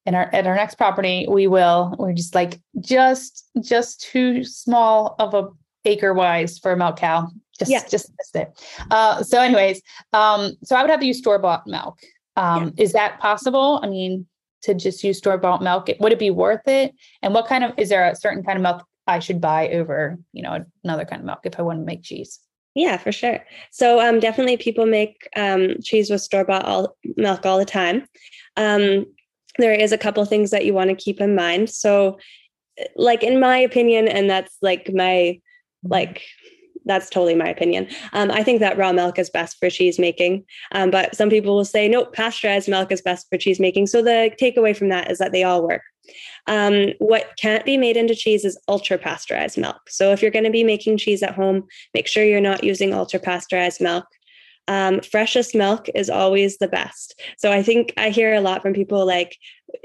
in 0.04 0.14
our 0.14 0.28
at 0.34 0.46
our 0.46 0.54
next 0.54 0.74
property, 0.74 1.26
we 1.28 1.46
will. 1.46 1.94
We're 1.98 2.12
just 2.12 2.34
like 2.34 2.60
just 2.80 3.48
just 3.62 4.02
too 4.02 4.44
small 4.44 5.14
of 5.18 5.34
a 5.34 5.48
acre 5.84 6.12
wise 6.12 6.58
for 6.58 6.72
a 6.72 6.76
milk 6.76 6.96
cow. 6.96 7.28
Just 7.58 7.70
yeah. 7.70 7.82
just 7.88 8.10
missed 8.18 8.36
it. 8.36 8.66
Uh, 8.90 9.22
so, 9.22 9.40
anyways, 9.40 9.80
um, 10.12 10.52
so 10.64 10.76
I 10.76 10.82
would 10.82 10.90
have 10.90 11.00
to 11.00 11.06
use 11.06 11.18
store 11.18 11.38
bought 11.38 11.66
milk. 11.66 11.98
Um, 12.36 12.72
yeah. 12.76 12.84
Is 12.84 12.92
that 12.94 13.20
possible? 13.20 13.80
I 13.82 13.88
mean, 13.88 14.26
to 14.62 14.74
just 14.74 15.02
use 15.04 15.18
store 15.18 15.38
bought 15.38 15.62
milk, 15.62 15.88
would 16.00 16.12
it 16.12 16.18
be 16.18 16.30
worth 16.30 16.66
it? 16.66 16.94
And 17.22 17.34
what 17.34 17.46
kind 17.46 17.64
of 17.64 17.72
is 17.76 17.88
there 17.88 18.08
a 18.08 18.16
certain 18.16 18.42
kind 18.42 18.56
of 18.56 18.62
milk 18.62 18.84
I 19.06 19.18
should 19.18 19.40
buy 19.40 19.68
over, 19.68 20.18
you 20.32 20.42
know, 20.42 20.64
another 20.84 21.04
kind 21.04 21.20
of 21.20 21.26
milk 21.26 21.40
if 21.44 21.58
I 21.58 21.62
want 21.62 21.80
to 21.80 21.84
make 21.84 22.02
cheese? 22.02 22.40
Yeah, 22.74 22.96
for 22.96 23.12
sure. 23.12 23.40
So 23.70 24.00
um, 24.00 24.20
definitely 24.20 24.56
people 24.56 24.86
make 24.86 25.28
um, 25.36 25.74
cheese 25.82 26.10
with 26.10 26.22
store 26.22 26.44
bought 26.44 26.94
milk 27.16 27.44
all 27.44 27.58
the 27.58 27.64
time. 27.64 28.06
Um, 28.56 29.06
there 29.58 29.74
is 29.74 29.92
a 29.92 29.98
couple 29.98 30.24
things 30.24 30.50
that 30.50 30.64
you 30.64 30.72
want 30.72 30.90
to 30.90 30.96
keep 30.96 31.20
in 31.20 31.34
mind. 31.34 31.68
So, 31.68 32.18
like 32.96 33.22
in 33.22 33.38
my 33.38 33.58
opinion, 33.58 34.08
and 34.08 34.30
that's 34.30 34.56
like 34.62 34.90
my 34.94 35.40
like 35.82 36.22
that's 36.84 37.10
totally 37.10 37.34
my 37.34 37.48
opinion. 37.48 37.88
Um, 38.12 38.30
I 38.30 38.42
think 38.42 38.60
that 38.60 38.76
raw 38.76 38.92
milk 38.92 39.18
is 39.18 39.30
best 39.30 39.58
for 39.58 39.70
cheese 39.70 39.98
making, 39.98 40.44
um, 40.72 40.90
but 40.90 41.14
some 41.14 41.30
people 41.30 41.56
will 41.56 41.64
say 41.64 41.88
no, 41.88 42.04
pasteurized 42.04 42.68
milk 42.68 42.92
is 42.92 43.02
best 43.02 43.28
for 43.28 43.38
cheese 43.38 43.60
making. 43.60 43.86
So 43.86 44.02
the 44.02 44.32
takeaway 44.40 44.76
from 44.76 44.88
that 44.88 45.10
is 45.10 45.18
that 45.18 45.32
they 45.32 45.44
all 45.44 45.66
work. 45.66 45.82
Um, 46.46 46.88
what 46.98 47.30
can't 47.38 47.64
be 47.64 47.76
made 47.76 47.96
into 47.96 48.14
cheese 48.14 48.44
is 48.44 48.58
ultra 48.66 48.98
pasteurized 48.98 49.56
milk. 49.56 49.88
So 49.88 50.12
if 50.12 50.20
you're 50.20 50.32
going 50.32 50.44
to 50.44 50.50
be 50.50 50.64
making 50.64 50.98
cheese 50.98 51.22
at 51.22 51.34
home, 51.34 51.64
make 51.94 52.08
sure 52.08 52.24
you're 52.24 52.40
not 52.40 52.64
using 52.64 52.92
ultra 52.92 53.20
pasteurized 53.20 53.80
milk 53.80 54.04
um, 54.68 55.00
freshest 55.00 55.54
milk 55.54 55.88
is 55.94 56.08
always 56.08 56.58
the 56.58 56.68
best. 56.68 57.20
So 57.36 57.50
I 57.50 57.62
think 57.62 57.92
I 57.96 58.10
hear 58.10 58.34
a 58.34 58.40
lot 58.40 58.62
from 58.62 58.74
people 58.74 59.04
like, 59.04 59.36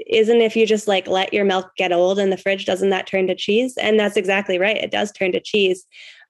isn't 0.08 0.40
if 0.40 0.54
you 0.54 0.66
just 0.66 0.86
like 0.86 1.08
let 1.08 1.32
your 1.32 1.44
milk 1.44 1.70
get 1.76 1.92
old 1.92 2.18
in 2.18 2.30
the 2.30 2.36
fridge, 2.36 2.64
doesn't 2.64 2.90
that 2.90 3.06
turn 3.06 3.26
to 3.26 3.34
cheese? 3.34 3.76
And 3.76 3.98
that's 3.98 4.16
exactly 4.16 4.58
right. 4.58 4.76
It 4.76 4.90
does 4.90 5.10
turn 5.12 5.32
to 5.32 5.40
cheese. 5.40 5.84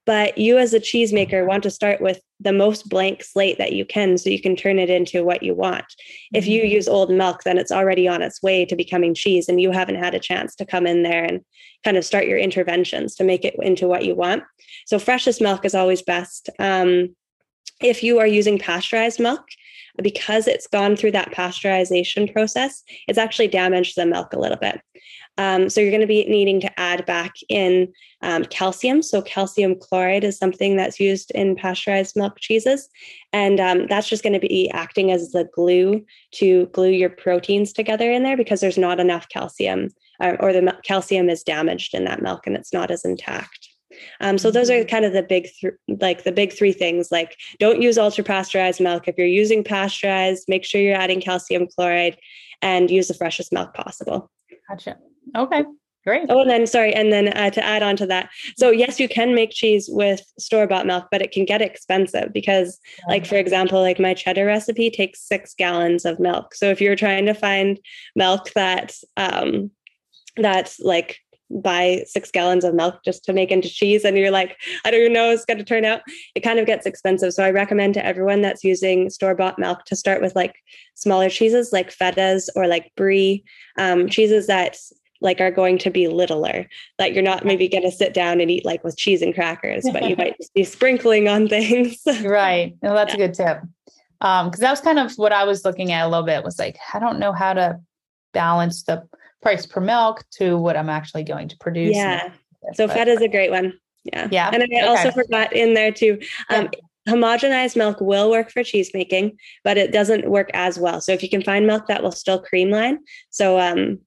But 0.09 0.39
you, 0.39 0.57
as 0.57 0.73
a 0.73 0.81
cheesemaker, 0.81 1.47
want 1.47 1.63
to 1.65 1.71
start 1.71 2.01
with 2.01 2.19
the 2.41 2.55
most 2.55 2.89
blank 2.89 3.23
slate 3.23 3.59
that 3.59 3.75
you 3.75 3.85
can 3.85 4.17
so 4.17 4.31
you 4.31 4.41
can 4.41 4.57
turn 4.57 4.79
it 4.79 4.89
into 4.89 5.23
what 5.23 5.43
you 5.43 5.55
want. 5.55 5.85
If 6.33 6.47
you 6.47 6.63
mm-hmm. 6.63 6.73
use 6.73 6.89
old 6.89 7.11
milk, 7.11 7.43
then 7.45 7.59
it's 7.59 7.71
already 7.71 8.09
on 8.09 8.23
its 8.23 8.43
way 8.43 8.65
to 8.65 8.75
becoming 8.75 9.13
cheese, 9.13 9.51
and 9.51 9.61
you 9.61 9.71
haven't 9.71 9.97
had 9.97 10.15
a 10.15 10.19
chance 10.19 10.55
to 10.55 10.65
come 10.65 10.87
in 10.87 11.03
there 11.03 11.25
and 11.25 11.43
kind 11.85 11.99
of 11.99 12.07
start 12.07 12.27
your 12.27 12.39
interventions 12.39 13.17
to 13.17 13.25
make 13.25 13.45
it 13.45 13.55
into 13.61 13.87
what 13.87 14.03
you 14.03 14.15
want. 14.15 14.45
So, 14.87 14.99
freshest 14.99 15.43
milk 15.43 15.67
is 15.67 15.75
always 15.75 16.01
best. 16.01 16.49
Um, 16.59 17.15
if 17.83 18.03
you 18.03 18.19
are 18.19 18.27
using 18.27 18.59
pasteurized 18.59 19.21
milk, 19.21 19.45
because 20.03 20.49
it's 20.49 20.69
gone 20.69 20.97
through 20.97 21.13
that 21.13 21.33
pasteurization 21.33 22.33
process, 22.33 22.83
it's 23.09 23.19
actually 23.19 23.49
damaged 23.49 23.95
the 23.95 24.07
milk 24.07 24.33
a 24.33 24.39
little 24.39 24.57
bit. 24.57 24.81
Um, 25.39 25.69
so 25.71 25.81
you're 25.81 25.91
going 25.91 26.01
to 26.01 26.07
be 26.07 26.25
needing 26.25 26.61
to 26.61 26.81
add 26.81 27.07
back 27.07 27.35
in 27.49 27.93
um, 28.23 28.45
calcium. 28.45 29.03
So 29.03 29.23
calcium 29.23 29.77
chloride 29.79 30.25
is 30.25 30.37
something 30.37 30.77
that's 30.77 31.01
used 31.01 31.31
in 31.31 31.57
pasteurized 31.57 32.17
milk 32.17 32.39
cheeses, 32.41 32.89
and 33.33 33.61
um, 33.61 33.87
that's 33.87 34.09
just 34.09 34.23
going 34.23 34.33
to 34.35 34.41
be 34.41 34.71
acting 34.71 35.13
as 35.13 35.31
the 35.31 35.49
glue 35.55 36.05
to 36.33 36.67
glue 36.67 36.91
your 36.91 37.11
proteins 37.11 37.73
together 37.73 38.11
in 38.11 38.25
there 38.25 38.37
because 38.37 38.61
there's 38.61 38.79
not 38.79 39.01
enough 39.01 39.29
calcium, 39.29 39.91
uh, 40.21 40.37
or 40.41 40.53
the 40.53 40.77
calcium 40.85 41.31
is 41.31 41.43
damaged 41.43 41.95
in 41.95 42.05
that 42.05 42.21
milk 42.21 42.47
and 42.47 42.57
it's 42.57 42.73
not 42.73 42.91
as 42.91 43.05
intact. 43.05 43.69
Um, 44.21 44.39
so 44.39 44.51
those 44.51 44.71
are 44.71 44.75
mm-hmm. 44.75 44.89
kind 44.89 45.05
of 45.05 45.13
the 45.13 45.23
big, 45.23 45.49
th- 45.61 45.75
like 46.01 46.25
the 46.25 46.33
big 46.33 46.53
three 46.53 46.73
things. 46.73 47.11
Like, 47.11 47.37
don't 47.59 47.83
use 47.83 47.99
ultra 47.99 48.25
pasteurized 48.25 48.81
milk. 48.81 49.09
If 49.09 49.17
you're 49.17 49.27
using 49.27 49.65
pasteurized, 49.65 50.45
make 50.49 50.65
sure 50.65 50.81
you're 50.81 50.97
adding 50.97 51.21
calcium 51.21 51.67
chloride, 51.67 52.19
and 52.61 52.91
use 52.91 53.09
the 53.09 53.15
freshest 53.15 53.53
milk 53.53 53.73
possible. 53.75 54.31
Gotcha. 54.69 54.99
Okay. 55.37 55.65
Great. 56.07 56.27
Oh, 56.31 56.41
and 56.41 56.49
then 56.49 56.67
sorry, 56.67 56.95
and 56.95 57.13
then 57.13 57.29
uh, 57.37 57.51
to 57.51 57.63
add 57.63 57.83
on 57.83 57.95
to 57.97 58.07
that, 58.07 58.31
so 58.57 58.71
yes, 58.71 58.99
you 58.99 59.09
can 59.09 59.35
make 59.35 59.51
cheese 59.51 59.91
with 59.93 60.23
store 60.39 60.67
bought 60.67 60.87
milk, 60.87 61.09
but 61.11 61.21
it 61.21 61.33
can 61.33 61.45
get 61.45 61.61
expensive 61.61 62.33
because, 62.33 62.79
like 63.09 63.27
for 63.27 63.35
example, 63.35 63.83
like 63.83 64.01
my 64.01 64.15
cheddar 64.15 64.47
recipe 64.47 64.91
takes 64.91 65.21
six 65.21 65.55
gallons 65.55 66.07
of 66.07 66.19
milk. 66.19 66.55
So 66.55 66.71
if 66.71 66.81
you're 66.81 66.97
trying 66.97 67.27
to 67.27 67.35
find 67.35 67.79
milk 68.17 68.53
that 68.55 68.97
um, 69.19 69.71
that's 70.37 70.81
like 70.81 71.19
buy 71.51 72.05
six 72.07 72.31
gallons 72.31 72.65
of 72.65 72.75
milk 72.75 72.97
just 73.05 73.25
to 73.25 73.33
make 73.33 73.51
into 73.51 73.69
cheese 73.69 74.05
and 74.05 74.19
you're 74.19 74.31
like 74.31 74.59
i 74.85 74.91
don't 74.91 75.01
even 75.01 75.15
know 75.15 75.31
it's 75.31 75.47
going 75.47 75.57
to 75.57 75.65
turn 75.65 75.83
out 75.83 76.03
it 76.35 76.41
kind 76.41 76.59
of 76.59 76.67
gets 76.67 76.85
expensive 76.85 77.33
so 77.33 77.43
i 77.43 77.51
recommend 77.51 77.95
to 77.95 78.05
everyone 78.05 78.43
that's 78.43 78.63
using 78.63 79.09
store-bought 79.09 79.59
milk 79.59 79.83
to 79.87 79.97
start 79.97 80.21
with 80.21 80.37
like 80.37 80.57
smaller 80.95 81.31
cheeses 81.31 81.73
like 81.73 81.89
fetas 81.91 82.51
or 82.55 82.67
like 82.67 82.93
brie 82.97 83.43
um, 83.79 84.11
cheeses 84.11 84.47
that 84.47 84.77
like 85.21 85.41
are 85.41 85.51
going 85.51 85.79
to 85.79 85.91
be 85.91 86.09
littler 86.09 86.67
that 86.99 87.13
you're 87.13 87.23
not 87.23 87.45
maybe 87.45 87.69
going 87.69 87.83
to 87.83 87.91
sit 87.91 88.15
down 88.15 88.41
and 88.41 88.51
eat 88.51 88.65
like 88.65 88.83
with 88.85 88.97
cheese 88.97 89.23
and 89.23 89.35
crackers 89.35 89.85
but 89.93 90.09
you 90.09 90.17
might 90.17 90.37
just 90.41 90.55
be 90.55 90.65
sprinkling 90.65 91.29
on 91.29 91.49
things 91.49 91.99
right 92.25 92.77
well 92.83 92.95
that's 92.95 93.15
yeah. 93.15 93.25
a 93.25 93.27
good 93.27 93.35
tip 93.35 93.61
um 94.21 94.47
because 94.47 94.61
that 94.61 94.71
was 94.71 94.81
kind 94.81 94.99
of 94.99 95.13
what 95.15 95.33
i 95.33 95.45
was 95.45 95.65
looking 95.65 95.93
at 95.93 96.05
a 96.05 96.09
little 96.09 96.27
bit 96.27 96.45
was 96.45 96.59
like 96.59 96.77
i 96.95 96.99
don't 96.99 97.19
know 97.19 97.33
how 97.33 97.53
to 97.53 97.79
balance 98.33 98.85
the 98.85 99.07
price 99.43 99.67
per 99.67 99.81
milk 99.81 100.25
to 100.33 100.57
what 100.57 100.77
I'm 100.77 100.91
actually 100.91 101.25
going 101.25 101.49
to 101.49 101.57
produce. 101.59 101.97
Yeah. 101.97 102.33
So 102.75 102.87
but, 102.87 102.95
feta 102.95 103.13
is 103.13 103.23
a 103.23 103.29
great 103.29 103.51
one. 103.51 103.75
Yeah. 104.05 104.29
Yeah. 104.31 104.51
And 104.53 104.63
I 104.63 104.67
okay. 104.67 104.81
also 104.83 105.11
forgot 105.11 105.53
in 105.53 105.75
there 105.75 105.93
too. 105.93 106.19
Um, 106.51 106.69
yeah. 106.73 107.15
Homogenized 107.15 107.77
milk 107.77 108.01
will 108.01 108.31
work 108.31 108.51
for 108.51 108.63
cheese 108.63 108.91
making, 108.93 109.39
but 109.65 109.79
it 109.79 109.93
doesn't 109.93 110.29
work 110.29 110.51
as 110.53 110.79
well. 110.79 111.01
So 111.01 111.13
if 111.13 111.23
you 111.23 111.29
can 111.31 111.43
find 111.43 111.67
milk 111.67 111.87
that 111.87 112.03
will 112.03 112.13
still 112.13 112.39
cream 112.39 112.71
line, 112.71 112.99
so 113.31 113.59
um, 113.59 114.01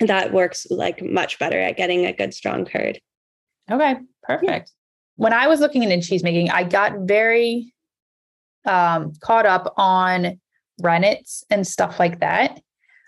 that 0.00 0.32
works 0.32 0.66
like 0.70 1.02
much 1.02 1.38
better 1.38 1.58
at 1.58 1.76
getting 1.76 2.06
a 2.06 2.12
good 2.12 2.32
strong 2.32 2.64
curd. 2.64 3.00
Okay, 3.70 3.96
perfect. 4.22 4.48
Yeah. 4.48 4.64
When 5.16 5.32
I 5.32 5.48
was 5.48 5.60
looking 5.60 5.82
into 5.82 6.06
cheese 6.06 6.22
making, 6.22 6.50
I 6.50 6.64
got 6.64 7.00
very 7.00 7.74
um, 8.64 9.12
caught 9.20 9.46
up 9.46 9.74
on 9.76 10.40
rennets 10.80 11.42
and 11.50 11.66
stuff 11.66 11.98
like 11.98 12.20
that. 12.20 12.60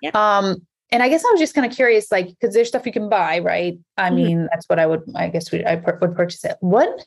Yeah. 0.03 0.11
Um, 0.15 0.67
and 0.91 1.03
I 1.03 1.09
guess 1.09 1.25
I 1.25 1.31
was 1.31 1.41
just 1.41 1.55
kind 1.55 1.71
of 1.71 1.77
curious, 1.77 2.11
like, 2.11 2.29
because 2.29 2.53
there's 2.53 2.69
stuff 2.69 2.85
you 2.85 2.93
can 2.93 3.09
buy, 3.09 3.39
right? 3.39 3.79
I 3.97 4.09
mm-hmm. 4.09 4.17
mean, 4.17 4.49
that's 4.51 4.67
what 4.69 4.81
I 4.81 4.87
would, 4.87 5.03
I 5.15 5.29
guess, 5.29 5.53
we, 5.53 5.65
I 5.65 5.77
per- 5.77 5.99
would 6.01 6.17
purchase 6.17 6.45
it. 6.45 6.57
What, 6.61 7.07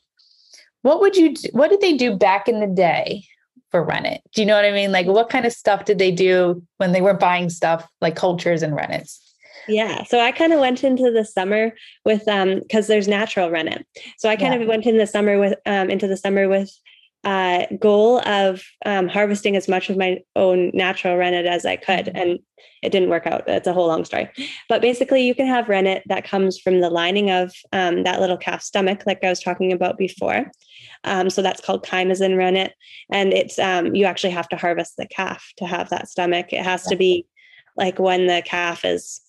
what 0.84 1.02
would 1.02 1.18
you, 1.18 1.34
do, 1.34 1.50
what 1.52 1.70
did 1.70 1.82
they 1.82 1.98
do 1.98 2.16
back 2.16 2.48
in 2.48 2.62
the 2.62 2.68
day 2.68 3.26
for 3.72 3.84
rennet? 3.84 4.22
Do 4.34 4.42
you 4.42 4.46
know 4.46 4.56
what 4.56 4.64
I 4.64 4.72
mean? 4.72 4.94
Like, 4.94 5.08
what 5.08 5.30
kind 5.30 5.46
of 5.46 5.52
stuff 5.52 5.84
did 5.84 6.00
they 6.00 6.12
do 6.12 6.64
when 6.78 6.94
they 6.94 7.02
were 7.02 7.14
buying 7.14 7.50
stuff 7.50 7.86
like 8.00 8.16
cultures 8.16 8.64
and 8.64 8.74
rennets? 8.74 9.20
Yeah. 9.68 10.04
So 10.04 10.20
I 10.20 10.32
kind 10.32 10.54
of 10.54 10.60
went 10.60 10.84
into 10.84 11.12
the 11.12 11.26
summer 11.26 11.74
with 12.06 12.28
um 12.28 12.60
because 12.60 12.88
there's 12.88 13.08
natural 13.08 13.50
rennet. 13.50 13.86
So 14.18 14.30
I 14.30 14.36
kind 14.36 14.54
yeah. 14.54 14.62
of 14.62 14.68
went 14.68 14.86
in 14.86 14.98
the 14.98 15.08
summer 15.08 15.40
with 15.40 15.56
um 15.66 15.90
into 15.90 16.08
the 16.08 16.18
summer 16.18 16.48
with 16.48 16.72
uh, 17.24 17.66
goal 17.80 18.20
of 18.28 18.64
um, 18.86 19.08
harvesting 19.08 19.56
as 19.56 19.68
much 19.68 19.90
of 19.90 19.98
my 19.98 20.20
own 20.36 20.72
natural 20.74 21.16
rennet 21.16 21.46
as 21.46 21.66
I 21.66 21.78
could. 21.78 22.06
Mm-hmm. 22.06 22.18
And 22.18 22.40
it 22.82 22.92
didn't 22.92 23.10
work 23.10 23.26
out. 23.26 23.44
It's 23.48 23.68
a 23.68 23.74
whole 23.74 23.88
long 23.88 24.04
story. 24.04 24.30
But 24.68 24.82
basically, 24.82 25.26
you 25.26 25.34
can 25.34 25.48
have 25.48 25.70
rennet 25.70 26.04
that 26.08 26.26
comes 26.26 26.60
from 26.60 26.82
the 26.82 26.90
lining 26.90 27.32
of 27.32 27.54
um, 27.72 28.04
that 28.04 28.20
little 28.20 28.38
calf 28.38 28.62
stomach, 28.62 29.04
like 29.06 29.24
I 29.24 29.30
was 29.30 29.40
talking 29.40 29.72
about 29.72 29.98
before. 29.98 30.52
Um, 31.06 31.30
so 31.30 31.42
that's 31.42 31.62
called 31.62 31.86
chymosin 31.86 32.38
rennet. 32.38 32.74
And 33.10 33.32
it's 33.32 33.58
um, 33.58 33.96
you 33.96 34.06
actually 34.06 34.32
have 34.32 34.50
to 34.50 34.58
harvest 34.58 34.98
the 34.98 35.08
calf 35.08 35.46
to 35.58 35.66
have 35.66 35.90
that 35.90 36.10
stomach. 36.10 36.52
It 36.52 36.64
has 36.64 36.84
yeah. 36.86 36.90
to 36.90 36.96
be 36.98 37.26
like 37.78 38.00
when 38.00 38.28
the 38.28 38.44
calf 38.46 38.84
is 38.84 39.22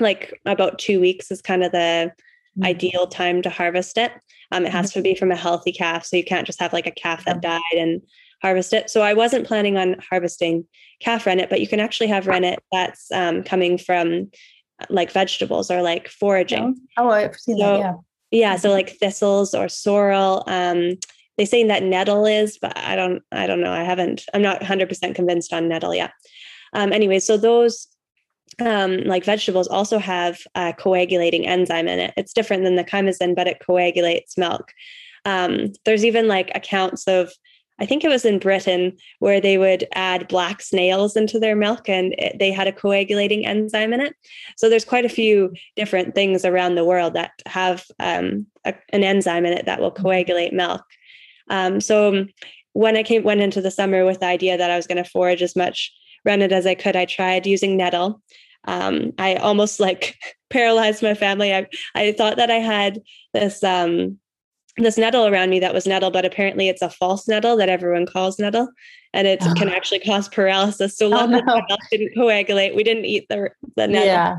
like 0.00 0.38
about 0.46 0.78
two 0.78 1.00
weeks 1.00 1.30
is 1.30 1.42
kind 1.42 1.62
of 1.62 1.72
the 1.72 2.12
mm-hmm. 2.58 2.64
ideal 2.64 3.06
time 3.06 3.42
to 3.42 3.50
harvest 3.50 3.98
it. 3.98 4.12
Um, 4.52 4.66
it 4.66 4.72
has 4.72 4.90
mm-hmm. 4.90 5.00
to 5.00 5.02
be 5.02 5.14
from 5.14 5.30
a 5.30 5.36
healthy 5.36 5.72
calf. 5.72 6.04
So 6.04 6.16
you 6.16 6.24
can't 6.24 6.46
just 6.46 6.60
have 6.60 6.72
like 6.72 6.86
a 6.86 6.92
calf 6.92 7.24
that 7.24 7.42
died 7.42 7.60
and 7.76 8.02
harvest 8.42 8.72
it. 8.72 8.90
So 8.90 9.02
I 9.02 9.14
wasn't 9.14 9.46
planning 9.46 9.76
on 9.76 9.96
harvesting 10.10 10.66
calf 11.00 11.26
rennet, 11.26 11.50
but 11.50 11.60
you 11.60 11.68
can 11.68 11.80
actually 11.80 12.08
have 12.08 12.26
rennet 12.26 12.62
that's 12.72 13.10
um, 13.12 13.42
coming 13.42 13.78
from 13.78 14.30
like 14.88 15.12
vegetables 15.12 15.70
or 15.70 15.82
like 15.82 16.08
foraging. 16.08 16.76
Oh, 16.96 17.08
oh 17.08 17.10
I've 17.10 17.36
seen 17.36 17.58
so, 17.58 17.62
that. 17.62 17.78
Yeah. 17.78 17.94
Yeah. 18.30 18.56
So 18.56 18.68
mm-hmm. 18.68 18.76
like 18.76 18.90
thistles 18.98 19.54
or 19.54 19.68
sorrel. 19.68 20.44
Um, 20.46 20.98
they 21.36 21.44
say 21.44 21.66
that 21.66 21.82
nettle 21.82 22.26
is, 22.26 22.58
but 22.58 22.76
I 22.76 22.96
don't, 22.96 23.22
I 23.32 23.46
don't 23.46 23.62
know. 23.62 23.72
I 23.72 23.82
haven't, 23.82 24.24
I'm 24.34 24.42
not 24.42 24.60
100% 24.60 25.14
convinced 25.14 25.52
on 25.52 25.68
nettle 25.68 25.94
yet. 25.94 26.12
Um, 26.72 26.92
anyway, 26.92 27.18
so 27.18 27.36
those 27.36 27.88
um, 28.58 28.98
like 29.04 29.24
vegetables 29.24 29.68
also 29.68 29.98
have 29.98 30.40
a 30.54 30.72
coagulating 30.72 31.46
enzyme 31.46 31.88
in 31.88 31.98
it. 31.98 32.14
It's 32.16 32.32
different 32.32 32.64
than 32.64 32.76
the 32.76 32.84
chymosin, 32.84 33.34
but 33.34 33.46
it 33.46 33.62
coagulates 33.64 34.36
milk. 34.36 34.72
Um, 35.24 35.72
there's 35.84 36.04
even 36.04 36.28
like 36.28 36.50
accounts 36.54 37.06
of, 37.06 37.32
I 37.78 37.86
think 37.86 38.04
it 38.04 38.08
was 38.08 38.24
in 38.24 38.38
Britain, 38.38 38.96
where 39.20 39.40
they 39.40 39.56
would 39.56 39.86
add 39.94 40.28
black 40.28 40.60
snails 40.60 41.16
into 41.16 41.38
their 41.38 41.56
milk 41.56 41.88
and 41.88 42.14
it, 42.18 42.38
they 42.38 42.50
had 42.50 42.66
a 42.66 42.72
coagulating 42.72 43.46
enzyme 43.46 43.92
in 43.92 44.00
it. 44.00 44.14
So 44.56 44.68
there's 44.68 44.84
quite 44.84 45.06
a 45.06 45.10
few 45.10 45.52
different 45.76 46.14
things 46.14 46.44
around 46.44 46.74
the 46.74 46.84
world 46.84 47.14
that 47.14 47.32
have 47.46 47.84
um, 47.98 48.46
a, 48.64 48.74
an 48.90 49.04
enzyme 49.04 49.46
in 49.46 49.54
it 49.54 49.66
that 49.66 49.80
will 49.80 49.90
coagulate 49.90 50.52
milk. 50.52 50.84
Um, 51.48 51.80
so 51.80 52.26
when 52.72 52.96
I 52.96 53.02
came 53.02 53.24
went 53.24 53.40
into 53.40 53.60
the 53.60 53.70
summer 53.70 54.04
with 54.04 54.20
the 54.20 54.26
idea 54.26 54.56
that 54.56 54.70
I 54.70 54.76
was 54.76 54.86
going 54.86 55.02
to 55.02 55.10
forage 55.10 55.42
as 55.42 55.56
much 55.56 55.92
rennet 56.24 56.52
as 56.52 56.66
I 56.66 56.74
could, 56.74 56.96
I 56.96 57.04
tried 57.04 57.46
using 57.46 57.76
nettle 57.76 58.22
um, 58.64 59.12
I 59.18 59.36
almost 59.36 59.80
like 59.80 60.16
paralyzed 60.50 61.02
my 61.02 61.14
family. 61.14 61.54
I 61.54 61.66
I 61.94 62.12
thought 62.12 62.36
that 62.36 62.50
I 62.50 62.56
had 62.56 63.02
this 63.32 63.62
um, 63.62 64.18
this 64.76 64.98
nettle 64.98 65.26
around 65.26 65.50
me 65.50 65.60
that 65.60 65.74
was 65.74 65.86
nettle, 65.86 66.10
but 66.10 66.24
apparently 66.24 66.68
it's 66.68 66.82
a 66.82 66.90
false 66.90 67.26
nettle 67.28 67.56
that 67.56 67.68
everyone 67.68 68.06
calls 68.06 68.38
nettle, 68.38 68.68
and 69.12 69.26
it 69.26 69.40
oh. 69.42 69.54
can 69.54 69.68
actually 69.68 70.00
cause 70.00 70.28
paralysis. 70.28 70.96
So 70.96 71.08
luckily, 71.08 71.42
oh, 71.46 71.60
no. 71.68 71.76
didn't 71.90 72.14
coagulate. 72.14 72.74
We 72.74 72.84
didn't 72.84 73.06
eat 73.06 73.26
the 73.28 73.50
the 73.76 73.88
nettle. 73.88 74.06
Yeah. 74.06 74.36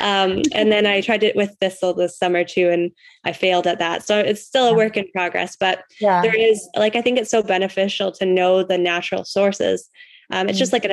Um, 0.00 0.40
and 0.54 0.72
then 0.72 0.86
I 0.86 1.02
tried 1.02 1.22
it 1.22 1.36
with 1.36 1.54
thistle 1.60 1.92
this 1.92 2.16
summer 2.16 2.44
too, 2.44 2.70
and 2.70 2.92
I 3.24 3.32
failed 3.34 3.66
at 3.66 3.78
that. 3.78 4.02
So 4.02 4.18
it's 4.18 4.42
still 4.42 4.68
a 4.68 4.74
work 4.74 4.96
in 4.96 5.06
progress, 5.12 5.54
but 5.54 5.84
yeah. 6.00 6.22
there 6.22 6.34
is 6.34 6.66
like 6.76 6.96
I 6.96 7.02
think 7.02 7.18
it's 7.18 7.30
so 7.30 7.42
beneficial 7.42 8.10
to 8.12 8.24
know 8.26 8.62
the 8.62 8.78
natural 8.78 9.24
sources 9.24 9.90
um, 10.32 10.48
it's 10.48 10.58
just 10.58 10.70
mm. 10.70 10.74
like 10.74 10.84
an, 10.86 10.92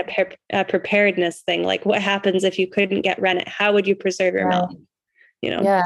a, 0.51 0.59
a, 0.59 0.65
preparedness 0.65 1.41
thing. 1.41 1.63
Like, 1.63 1.85
what 1.85 2.01
happens 2.01 2.43
if 2.43 2.59
you 2.59 2.67
couldn't 2.67 3.01
get 3.01 3.19
rennet? 3.21 3.47
How 3.47 3.73
would 3.73 3.87
you 3.87 3.95
preserve 3.95 4.33
your 4.33 4.49
milk? 4.49 4.71
You 5.41 5.51
know? 5.51 5.61
Yeah. 5.63 5.81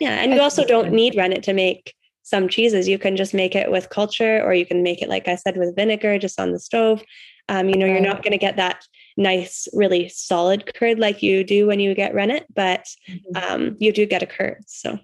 Yeah. 0.00 0.22
And 0.22 0.32
you 0.32 0.40
also 0.40 0.64
don't 0.64 0.92
need 0.92 1.16
rennet 1.16 1.42
to 1.44 1.52
make 1.52 1.92
some 2.22 2.48
cheeses. 2.48 2.88
You 2.88 2.98
can 2.98 3.16
just 3.16 3.34
make 3.34 3.56
it 3.56 3.70
with 3.70 3.90
culture, 3.90 4.40
or 4.42 4.54
you 4.54 4.64
can 4.64 4.82
make 4.82 5.02
it, 5.02 5.08
like 5.08 5.26
I 5.26 5.34
said, 5.34 5.56
with 5.56 5.76
vinegar 5.76 6.18
just 6.18 6.40
on 6.40 6.52
the 6.52 6.60
stove. 6.60 7.02
Um, 7.48 7.68
you 7.68 7.76
know, 7.76 7.84
you're 7.84 8.00
not 8.00 8.22
going 8.22 8.32
to 8.32 8.38
get 8.38 8.56
that 8.56 8.86
nice, 9.16 9.68
really 9.72 10.08
solid 10.08 10.72
curd 10.74 10.98
like 10.98 11.22
you 11.22 11.44
do 11.44 11.66
when 11.66 11.80
you 11.80 11.94
get 11.94 12.14
rennet, 12.14 12.46
but 12.54 12.86
mm-hmm. 13.08 13.36
um, 13.36 13.76
you 13.80 13.92
do 13.92 14.06
get 14.06 14.22
a 14.22 14.26
curd. 14.26 14.62
So 14.66 14.98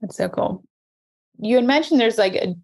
that's 0.00 0.16
so 0.16 0.28
cool. 0.28 0.64
You 1.38 1.56
had 1.56 1.64
mentioned 1.64 2.00
there's 2.00 2.18
like 2.18 2.34
a 2.34 2.54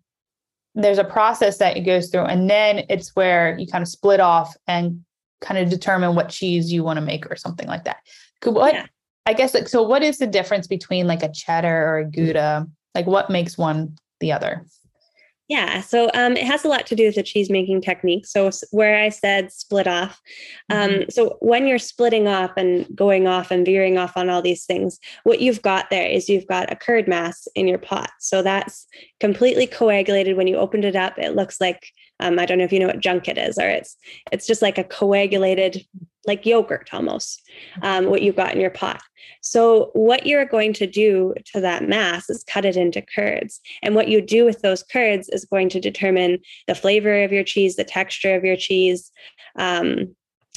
there's 0.74 0.98
a 0.98 1.04
process 1.04 1.58
that 1.58 1.76
it 1.76 1.82
goes 1.82 2.08
through 2.08 2.24
and 2.24 2.50
then 2.50 2.84
it's 2.88 3.14
where 3.14 3.56
you 3.58 3.66
kind 3.66 3.82
of 3.82 3.88
split 3.88 4.20
off 4.20 4.56
and 4.66 5.04
kind 5.40 5.58
of 5.58 5.68
determine 5.68 6.14
what 6.14 6.28
cheese 6.28 6.72
you 6.72 6.82
want 6.82 6.96
to 6.96 7.04
make 7.04 7.30
or 7.30 7.36
something 7.36 7.68
like 7.68 7.84
that. 7.84 7.98
What 8.44 8.74
yeah. 8.74 8.86
I 9.26 9.32
guess 9.32 9.54
like 9.54 9.68
so 9.68 9.82
what 9.82 10.02
is 10.02 10.18
the 10.18 10.26
difference 10.26 10.66
between 10.66 11.06
like 11.06 11.22
a 11.22 11.32
cheddar 11.32 11.86
or 11.86 11.98
a 12.00 12.04
mm. 12.04 12.14
Gouda? 12.14 12.66
Like 12.94 13.06
what 13.06 13.30
makes 13.30 13.56
one 13.56 13.96
the 14.20 14.32
other? 14.32 14.66
Yeah, 15.48 15.82
so 15.82 16.10
um, 16.14 16.38
it 16.38 16.46
has 16.46 16.64
a 16.64 16.68
lot 16.68 16.86
to 16.86 16.96
do 16.96 17.04
with 17.04 17.16
the 17.16 17.22
cheese 17.22 17.50
making 17.50 17.82
technique. 17.82 18.26
So 18.26 18.50
where 18.70 18.96
I 18.98 19.10
said 19.10 19.52
split 19.52 19.86
off, 19.86 20.22
um, 20.70 20.90
mm-hmm. 20.90 21.10
so 21.10 21.36
when 21.40 21.66
you're 21.66 21.78
splitting 21.78 22.26
off 22.26 22.52
and 22.56 22.86
going 22.96 23.26
off 23.26 23.50
and 23.50 23.66
veering 23.66 23.98
off 23.98 24.16
on 24.16 24.30
all 24.30 24.40
these 24.40 24.64
things, 24.64 24.98
what 25.24 25.40
you've 25.40 25.60
got 25.60 25.90
there 25.90 26.08
is 26.08 26.30
you've 26.30 26.46
got 26.46 26.72
a 26.72 26.76
curd 26.76 27.06
mass 27.06 27.46
in 27.54 27.68
your 27.68 27.76
pot. 27.76 28.10
So 28.20 28.40
that's 28.40 28.86
completely 29.20 29.66
coagulated. 29.66 30.38
When 30.38 30.46
you 30.46 30.56
opened 30.56 30.86
it 30.86 30.96
up, 30.96 31.18
it 31.18 31.36
looks 31.36 31.60
like 31.60 31.90
um, 32.20 32.38
I 32.38 32.46
don't 32.46 32.56
know 32.56 32.64
if 32.64 32.72
you 32.72 32.80
know 32.80 32.86
what 32.86 33.00
junket 33.00 33.36
is, 33.36 33.58
or 33.58 33.68
it's 33.68 33.96
it's 34.32 34.46
just 34.46 34.62
like 34.62 34.78
a 34.78 34.84
coagulated 34.84 35.84
like 36.26 36.46
yogurt 36.46 36.90
almost, 36.92 37.42
um, 37.82 38.06
what 38.06 38.22
you've 38.22 38.36
got 38.36 38.54
in 38.54 38.60
your 38.60 38.70
pot. 38.70 39.02
So, 39.40 39.90
what 39.92 40.26
you're 40.26 40.46
going 40.46 40.72
to 40.74 40.86
do 40.86 41.34
to 41.52 41.60
that 41.60 41.88
mass 41.88 42.30
is 42.30 42.44
cut 42.44 42.64
it 42.64 42.76
into 42.76 43.02
curds. 43.02 43.60
And 43.82 43.94
what 43.94 44.08
you 44.08 44.20
do 44.20 44.44
with 44.44 44.62
those 44.62 44.82
curds 44.82 45.28
is 45.28 45.44
going 45.44 45.68
to 45.70 45.80
determine 45.80 46.38
the 46.66 46.74
flavor 46.74 47.22
of 47.22 47.32
your 47.32 47.44
cheese, 47.44 47.76
the 47.76 47.84
texture 47.84 48.34
of 48.34 48.44
your 48.44 48.56
cheese, 48.56 49.10
um, 49.56 50.14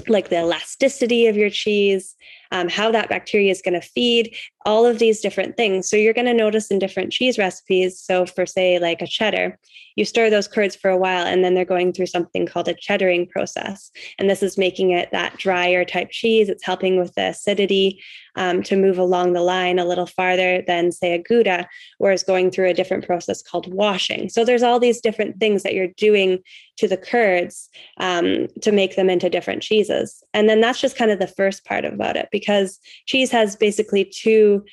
like 0.08 0.30
the 0.30 0.40
elasticity 0.40 1.28
of 1.28 1.36
your 1.36 1.50
cheese, 1.50 2.16
um, 2.52 2.70
how 2.70 2.92
that 2.92 3.10
bacteria 3.10 3.52
is 3.52 3.62
going 3.62 3.80
to 3.80 3.88
feed, 3.88 4.36
all 4.66 4.86
of 4.86 5.00
these 5.00 5.22
different 5.22 5.56
things. 5.56 5.90
So 5.90 5.96
you're 5.96 6.14
going 6.14 6.26
to 6.26 6.34
notice 6.34 6.70
in 6.70 6.80
different 6.80 7.12
cheese 7.12 7.38
recipes. 7.38 8.00
So 8.00 8.26
for 8.26 8.46
say 8.46 8.80
like 8.80 9.02
a 9.02 9.08
cheddar, 9.08 9.58
you 9.96 10.06
stir 10.06 10.30
those 10.30 10.48
curds 10.48 10.76
for 10.76 10.90
a 10.90 10.98
while 10.98 11.26
and 11.26 11.44
then 11.44 11.56
they're 11.56 11.66
going 11.66 11.94
through 11.94 12.08
something 12.08 12.46
called 12.46 12.68
a 12.68 12.74
cheddaring 12.74 13.30
process. 13.30 13.92
And 14.20 14.30
this 14.30 14.44
is 14.44 14.58
making 14.58 14.92
it 14.92 15.10
that 15.12 15.38
drier 15.38 15.86
type 15.86 16.12
cheese. 16.12 16.50
It's 16.50 16.66
helping 16.66 17.00
with 17.00 17.16
the 17.16 17.30
acidity 17.30 18.04
um, 18.36 18.62
to 18.64 18.76
move 18.76 19.00
along 19.00 19.34
the 19.34 19.42
line 19.42 19.80
a 19.80 19.86
little 19.86 20.06
farther 20.06 20.64
than 20.68 20.92
say 20.92 21.14
a 21.14 21.18
Gouda, 21.18 21.68
whereas 21.98 22.24
going 22.24 22.52
through 22.52 22.70
a 22.70 22.74
different 22.74 23.06
process 23.06 23.42
called 23.42 23.74
washing. 23.74 24.30
So 24.30 24.46
there's 24.46 24.64
all 24.64 24.80
these 24.80 25.02
different 25.02 25.40
things 25.40 25.64
that 25.64 25.74
you're 25.74 25.88
doing 25.88 26.44
to 26.78 26.88
the 26.88 26.98
curds 26.98 27.70
um, 27.98 28.48
to 28.62 28.72
make 28.72 28.96
them 28.96 29.10
into 29.10 29.30
different 29.30 29.64
cheeses. 29.64 30.24
And 30.36 30.48
then 30.48 30.62
that's 30.62 30.80
just 30.80 30.96
kind 30.96 31.10
of 31.10 31.18
the 31.18 31.26
first 31.28 31.66
part 31.66 31.86
about 31.86 32.16
it 32.16 32.30
because 32.40 32.80
cheese 33.06 33.32
has 33.32 33.56
basically 33.56 34.06
two 34.06 34.64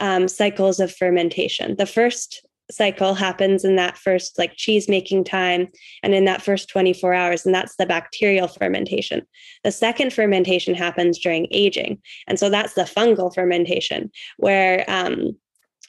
um, 0.00 0.28
cycles 0.28 0.80
of 0.80 0.94
fermentation. 0.94 1.76
The 1.76 1.86
first 1.86 2.44
cycle 2.70 3.14
happens 3.14 3.64
in 3.64 3.76
that 3.76 3.98
first 3.98 4.38
like 4.38 4.56
cheese 4.56 4.88
making 4.88 5.22
time 5.24 5.68
and 6.02 6.14
in 6.14 6.24
that 6.24 6.42
first 6.42 6.68
24 6.70 7.12
hours 7.12 7.44
and 7.44 7.54
that's 7.54 7.76
the 7.76 7.86
bacterial 7.86 8.48
fermentation. 8.48 9.22
The 9.64 9.72
second 9.72 10.12
fermentation 10.12 10.74
happens 10.74 11.18
during 11.18 11.46
aging 11.50 12.00
and 12.26 12.38
so 12.38 12.48
that's 12.48 12.74
the 12.74 12.82
fungal 12.82 13.34
fermentation 13.34 14.10
where 14.38 14.84
um, 14.88 15.36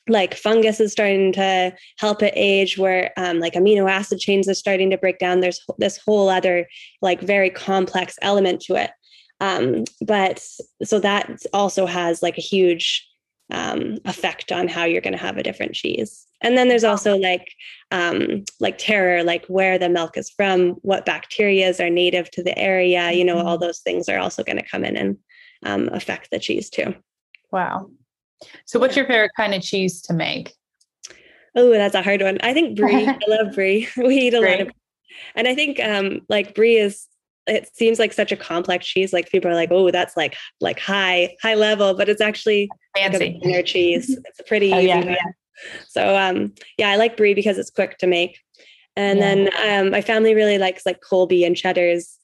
like 0.07 0.35
fungus 0.35 0.79
is 0.79 0.91
starting 0.91 1.31
to 1.33 1.73
help 1.97 2.21
it 2.21 2.33
age 2.35 2.77
where 2.77 3.11
um, 3.17 3.39
like 3.39 3.53
amino 3.53 3.89
acid 3.89 4.19
chains 4.19 4.47
are 4.47 4.53
starting 4.53 4.89
to 4.91 4.97
break 4.97 5.17
down. 5.17 5.39
There's 5.39 5.61
this 5.77 5.97
whole 5.97 6.29
other 6.29 6.67
like 7.01 7.21
very 7.21 7.49
complex 7.49 8.15
element 8.21 8.61
to 8.63 8.75
it 8.75 8.91
um, 9.39 9.83
but 10.01 10.43
so 10.83 10.99
that 10.99 11.43
also 11.53 11.85
has 11.85 12.23
like 12.23 12.37
a 12.37 12.41
huge 12.41 13.07
um, 13.51 13.97
effect 14.05 14.51
on 14.51 14.67
how 14.67 14.85
you're 14.85 15.01
going 15.01 15.13
to 15.13 15.19
have 15.19 15.37
a 15.37 15.43
different 15.43 15.73
cheese. 15.73 16.25
And 16.41 16.57
then 16.57 16.67
there's 16.67 16.83
also 16.83 17.17
like 17.17 17.53
um, 17.91 18.43
like 18.59 18.77
terroir, 18.77 19.25
like 19.25 19.45
where 19.47 19.77
the 19.77 19.89
milk 19.89 20.17
is 20.17 20.29
from, 20.29 20.71
what 20.81 21.05
bacterias 21.05 21.83
are 21.83 21.89
native 21.89 22.29
to 22.31 22.43
the 22.43 22.57
area. 22.57 23.11
You 23.11 23.25
know, 23.25 23.37
all 23.37 23.55
mm-hmm. 23.55 23.65
those 23.65 23.79
things 23.79 24.09
are 24.09 24.19
also 24.19 24.43
going 24.43 24.57
to 24.57 24.67
come 24.67 24.83
in 24.83 24.95
and 24.95 25.17
um, 25.63 25.89
affect 25.91 26.31
the 26.31 26.39
cheese 26.39 26.69
too. 26.69 26.95
Wow. 27.51 27.89
So, 28.65 28.79
what's 28.79 28.95
your 28.95 29.05
favorite 29.05 29.31
kind 29.37 29.53
of 29.53 29.61
cheese 29.61 30.01
to 30.03 30.13
make? 30.13 30.53
Oh, 31.55 31.71
that's 31.71 31.95
a 31.95 32.03
hard 32.03 32.21
one. 32.21 32.37
I 32.41 32.53
think 32.53 32.77
brie. 32.77 33.07
I 33.07 33.17
love 33.27 33.55
brie. 33.55 33.87
We 33.97 34.15
eat 34.15 34.33
a 34.33 34.39
Great. 34.39 34.59
lot 34.59 34.67
of, 34.67 34.73
and 35.35 35.47
I 35.47 35.55
think 35.55 35.79
um, 35.79 36.21
like 36.27 36.53
brie 36.53 36.77
is 36.77 37.07
it 37.47 37.69
seems 37.75 37.99
like 37.99 38.13
such 38.13 38.31
a 38.31 38.37
complex 38.37 38.85
cheese. 38.85 39.13
Like 39.13 39.29
people 39.29 39.49
are 39.49 39.55
like, 39.55 39.71
oh, 39.71 39.91
that's 39.91 40.17
like 40.17 40.35
like 40.61 40.79
high 40.79 41.35
high 41.41 41.55
level, 41.55 41.93
but 41.93 42.09
it's 42.09 42.21
actually 42.21 42.69
fancy 42.97 43.39
like 43.43 43.55
a 43.55 43.63
cheese. 43.63 44.17
It's 44.25 44.41
pretty 44.47 44.71
oh, 44.73 44.79
easy. 44.79 44.87
Yeah, 44.87 45.03
yeah. 45.03 45.31
So 45.87 46.15
um, 46.17 46.53
yeah, 46.77 46.89
I 46.89 46.95
like 46.95 47.17
brie 47.17 47.33
because 47.33 47.57
it's 47.57 47.69
quick 47.69 47.97
to 47.99 48.07
make. 48.07 48.39
And 48.95 49.19
yeah. 49.19 49.35
then 49.35 49.85
um, 49.85 49.91
my 49.91 50.01
family 50.01 50.33
really 50.33 50.57
likes 50.57 50.85
like 50.85 51.01
Colby 51.01 51.43
and 51.43 51.55
cheddars. 51.55 52.17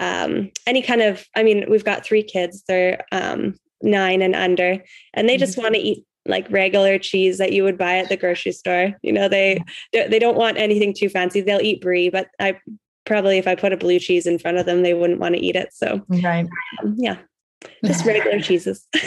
Um, 0.00 0.50
any 0.66 0.82
kind 0.82 1.02
of, 1.02 1.24
I 1.36 1.42
mean, 1.42 1.66
we've 1.68 1.84
got 1.84 2.04
three 2.04 2.22
kids. 2.22 2.64
They're 2.66 3.04
um, 3.12 3.56
nine 3.82 4.22
and 4.22 4.34
under, 4.34 4.82
and 5.12 5.28
they 5.28 5.36
just 5.36 5.52
mm-hmm. 5.52 5.62
want 5.62 5.74
to 5.74 5.80
eat 5.80 6.04
like 6.26 6.50
regular 6.50 6.98
cheese 6.98 7.36
that 7.38 7.52
you 7.52 7.62
would 7.64 7.76
buy 7.76 7.98
at 7.98 8.08
the 8.08 8.16
grocery 8.16 8.52
store. 8.52 8.94
You 9.02 9.12
know, 9.12 9.28
they 9.28 9.62
they 9.92 10.18
don't 10.18 10.36
want 10.36 10.58
anything 10.58 10.94
too 10.94 11.08
fancy. 11.08 11.40
They'll 11.40 11.60
eat 11.60 11.82
brie, 11.82 12.08
but 12.08 12.28
I 12.40 12.58
probably 13.04 13.38
if 13.38 13.46
I 13.46 13.54
put 13.54 13.72
a 13.72 13.76
blue 13.76 13.98
cheese 13.98 14.26
in 14.26 14.38
front 14.38 14.58
of 14.58 14.66
them, 14.66 14.82
they 14.82 14.94
wouldn't 14.94 15.20
want 15.20 15.34
to 15.34 15.40
eat 15.40 15.56
it. 15.56 15.72
So 15.72 16.02
right, 16.08 16.46
um, 16.82 16.96
yeah, 16.98 17.18
just 17.84 18.04
regular 18.04 18.40
cheeses. 18.40 18.86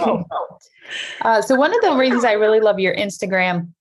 oh. 0.00 0.24
Uh, 1.22 1.42
so 1.42 1.54
one 1.54 1.74
of 1.74 1.80
the 1.82 1.96
reasons 1.96 2.24
I 2.24 2.32
really 2.32 2.60
love 2.60 2.78
your 2.78 2.94
Instagram 2.94 3.72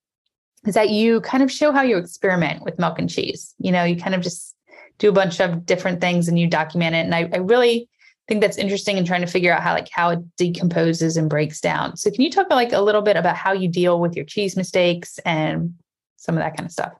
is 0.65 0.75
that 0.75 0.89
you 0.89 1.21
kind 1.21 1.43
of 1.43 1.51
show 1.51 1.71
how 1.71 1.81
you 1.81 1.97
experiment 1.97 2.63
with 2.63 2.79
milk 2.79 2.99
and 2.99 3.09
cheese. 3.09 3.53
You 3.59 3.71
know, 3.71 3.83
you 3.83 3.95
kind 3.95 4.15
of 4.15 4.21
just 4.21 4.55
do 4.97 5.09
a 5.09 5.13
bunch 5.13 5.39
of 5.39 5.65
different 5.65 6.01
things 6.01 6.27
and 6.27 6.37
you 6.37 6.47
document 6.47 6.95
it. 6.95 7.05
And 7.05 7.15
I, 7.15 7.29
I 7.31 7.37
really 7.37 7.87
think 8.27 8.41
that's 8.41 8.57
interesting 8.57 8.97
in 8.97 9.05
trying 9.05 9.21
to 9.21 9.27
figure 9.27 9.53
out 9.53 9.63
how 9.63 9.73
like 9.73 9.89
how 9.89 10.09
it 10.09 10.19
decomposes 10.37 11.15
and 11.15 11.29
breaks 11.29 11.61
down. 11.61 11.95
So 11.95 12.11
can 12.11 12.21
you 12.21 12.29
talk 12.29 12.49
like 12.49 12.73
a 12.73 12.81
little 12.81 13.01
bit 13.01 13.15
about 13.15 13.37
how 13.37 13.53
you 13.53 13.69
deal 13.69 13.99
with 13.99 14.15
your 14.15 14.25
cheese 14.25 14.57
mistakes 14.57 15.19
and 15.19 15.73
some 16.17 16.35
of 16.35 16.43
that 16.43 16.57
kind 16.57 16.65
of 16.65 16.71
stuff? 16.71 16.93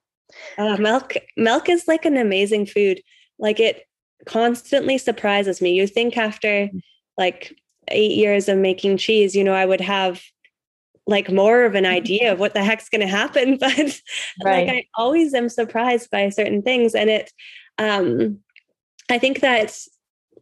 Uh, 0.58 0.78
milk 0.78 1.14
milk 1.36 1.70
is 1.70 1.88
like 1.88 2.06
an 2.06 2.18
amazing 2.18 2.66
food. 2.66 3.02
Like 3.40 3.60
it 3.60 3.88
constantly 4.26 4.98
surprises 4.98 5.62
me. 5.62 5.74
You 5.74 5.88
think 5.88 6.18
after 6.18 6.70
like 7.18 7.56
eight 7.90 8.12
years 8.12 8.50
of 8.50 8.58
making 8.58 8.98
cheese, 8.98 9.36
you 9.36 9.44
know, 9.44 9.54
I 9.54 9.66
would 9.66 9.82
have 9.82 10.22
like 11.08 11.32
more 11.32 11.64
of 11.64 11.74
an 11.74 11.86
idea 11.86 12.34
of 12.34 12.40
what 12.40 12.54
the 12.54 12.64
heck's 12.64 12.90
going 12.90 13.02
to 13.02 13.08
happen, 13.08 13.58
but 13.60 13.78
right. 14.44 14.68
like 14.68 14.70
I 14.70 14.86
always 14.96 15.34
am 15.34 15.50
surprised 15.50 16.10
by 16.12 16.30
certain 16.30 16.62
things, 16.62 16.94
and 16.94 17.10
it. 17.10 17.32
Um, 17.80 18.40
I 19.10 19.20
think 19.20 19.40
that 19.40 19.78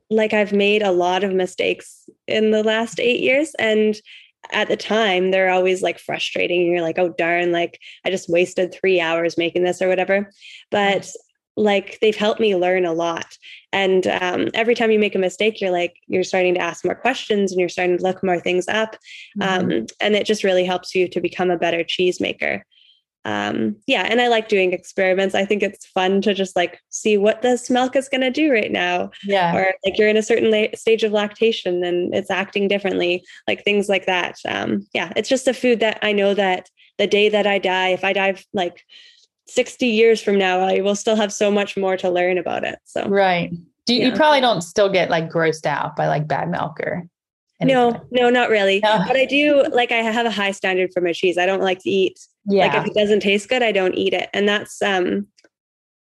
like 0.09 0.33
I've 0.33 0.53
made 0.53 0.81
a 0.81 0.91
lot 0.91 1.23
of 1.23 1.33
mistakes 1.33 2.09
in 2.27 2.51
the 2.51 2.63
last 2.63 2.99
eight 2.99 3.19
years, 3.19 3.53
and 3.59 3.95
at 4.51 4.67
the 4.67 4.77
time 4.77 5.31
they're 5.31 5.51
always 5.51 5.81
like 5.81 5.99
frustrating 5.99 6.61
and 6.61 6.71
you're 6.71 6.81
like 6.81 6.99
oh 6.99 7.09
darn 7.09 7.51
like 7.51 7.79
i 8.05 8.09
just 8.09 8.29
wasted 8.29 8.73
three 8.73 8.99
hours 8.99 9.37
making 9.37 9.63
this 9.63 9.81
or 9.81 9.87
whatever. 9.87 10.31
But 10.71 11.09
like 11.57 11.99
they've 12.01 12.15
helped 12.15 12.41
me 12.41 12.55
learn 12.55 12.85
a 12.85 12.91
lot. 12.91 13.37
And 13.71 14.05
um, 14.07 14.49
every 14.53 14.75
time 14.75 14.91
you 14.91 14.99
make 14.99 15.15
a 15.15 15.19
mistake 15.19 15.61
you're 15.61 15.71
like 15.71 15.95
you're 16.07 16.23
starting 16.23 16.53
to 16.55 16.61
ask 16.61 16.83
more 16.83 16.95
questions 16.95 17.51
and 17.51 17.59
you're 17.59 17.69
starting 17.69 17.97
to 17.97 18.03
look 18.03 18.23
more 18.23 18.39
things 18.39 18.67
up. 18.67 18.97
Mm-hmm. 19.39 19.71
um, 19.71 19.85
and 19.99 20.15
it 20.15 20.25
just 20.25 20.43
really 20.43 20.65
helps 20.65 20.93
you 20.93 21.07
to 21.07 21.21
become 21.21 21.49
a 21.49 21.57
better 21.57 21.83
cheese 21.83 22.19
maker 22.19 22.65
um, 23.25 23.75
yeah, 23.87 24.03
and 24.03 24.21
I 24.21 24.27
like 24.27 24.47
doing 24.47 24.71
experiments. 24.71 25.33
I 25.33 25.45
think 25.45 25.63
it's 25.63 25.85
fun 25.87 26.21
to 26.21 26.33
just 26.33 26.55
like 26.55 26.79
see 26.89 27.17
what 27.17 27.41
this 27.41 27.71
milk 27.71 27.95
is 27.95 28.07
going 28.07 28.21
to 28.21 28.29
do 28.29 28.51
right 28.51 28.71
now. 28.71 29.09
Yeah. 29.23 29.55
Or 29.55 29.73
like 29.83 29.97
you're 29.97 30.07
in 30.07 30.15
a 30.15 30.21
certain 30.21 30.51
la- 30.51 30.75
stage 30.75 31.03
of 31.03 31.11
lactation 31.11 31.83
and 31.83 32.13
it's 32.13 32.29
acting 32.29 32.67
differently, 32.67 33.23
like 33.47 33.63
things 33.63 33.89
like 33.89 34.05
that. 34.05 34.37
Um, 34.47 34.85
yeah, 34.93 35.11
it's 35.15 35.27
just 35.27 35.47
a 35.47 35.55
food 35.55 35.79
that 35.79 35.97
I 36.03 36.11
know 36.11 36.35
that 36.35 36.69
the 36.99 37.07
day 37.07 37.27
that 37.29 37.47
I 37.47 37.57
die, 37.57 37.89
if 37.89 38.03
I 38.03 38.13
die 38.13 38.35
like 38.53 38.83
60 39.47 39.87
years 39.87 40.21
from 40.21 40.37
now, 40.37 40.59
I 40.59 40.81
will 40.81 40.95
still 40.95 41.15
have 41.15 41.33
so 41.33 41.49
much 41.49 41.75
more 41.75 41.97
to 41.97 42.09
learn 42.11 42.37
about 42.37 42.63
it. 42.63 42.77
So, 42.85 43.07
right. 43.07 43.51
Do 43.87 43.95
you, 43.95 44.01
yeah. 44.01 44.07
you 44.07 44.13
probably 44.13 44.41
don't 44.41 44.61
still 44.61 44.89
get 44.89 45.09
like 45.09 45.31
grossed 45.31 45.65
out 45.65 45.95
by 45.95 46.07
like 46.07 46.27
bad 46.27 46.49
milk 46.49 46.79
or 46.79 47.09
Anything. 47.61 47.93
No, 47.93 48.05
no, 48.11 48.29
not 48.29 48.49
really. 48.49 48.81
No. 48.81 49.01
But 49.07 49.15
I 49.15 49.25
do 49.25 49.63
like 49.71 49.89
I 49.91 49.97
have 49.97 50.25
a 50.25 50.31
high 50.31 50.51
standard 50.51 50.91
for 50.93 50.99
my 50.99 51.13
cheese. 51.13 51.37
I 51.37 51.45
don't 51.45 51.61
like 51.61 51.79
to 51.83 51.89
eat 51.89 52.19
yeah. 52.47 52.67
like 52.67 52.75
if 52.75 52.87
it 52.87 52.93
doesn't 52.93 53.21
taste 53.21 53.49
good, 53.49 53.63
I 53.63 53.71
don't 53.71 53.95
eat 53.95 54.13
it. 54.13 54.29
And 54.33 54.47
that's 54.47 54.81
um 54.81 55.27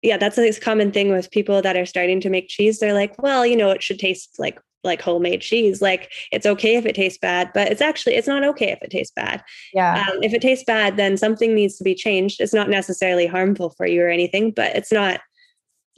yeah, 0.02 0.16
that's 0.16 0.37
a 0.37 0.52
common 0.61 0.90
thing 0.90 1.12
with 1.12 1.31
people 1.31 1.62
that 1.62 1.76
are 1.76 1.87
starting 1.87 2.20
to 2.22 2.31
make 2.31 2.48
cheese. 2.48 2.81
They're 2.81 2.92
like, 2.92 3.22
well, 3.22 3.46
you 3.46 3.57
know, 3.57 3.70
it 3.70 3.83
should 3.83 4.00
taste 4.00 4.37
like 4.38 4.59
like 4.85 5.00
homemade 5.00 5.40
cheese. 5.40 5.81
Like 5.81 6.11
it's 6.33 6.46
okay 6.46 6.76
if 6.76 6.85
it 6.87 6.96
tastes 6.96 7.18
bad, 7.18 7.50
but 7.55 7.70
it's 7.70 7.81
actually 7.81 8.14
it's 8.16 8.28
not 8.28 8.44
okay 8.44 8.72
if 8.72 8.83
it 8.83 8.90
tastes 8.90 9.12
bad. 9.14 9.42
Yeah. 9.72 10.05
Um, 10.09 10.22
if 10.22 10.35
it 10.35 10.42
tastes 10.42 10.64
bad, 10.64 10.96
then 10.96 11.16
something 11.16 11.55
needs 11.55 11.78
to 11.78 11.85
be 11.85 11.94
changed. 11.94 12.40
It's 12.40 12.55
not 12.55 12.68
necessarily 12.68 13.26
harmful 13.26 13.70
for 13.70 13.87
you 13.87 14.02
or 14.02 14.09
anything, 14.09 14.50
but 14.50 14.74
it's 14.74 14.92
not 14.92 15.20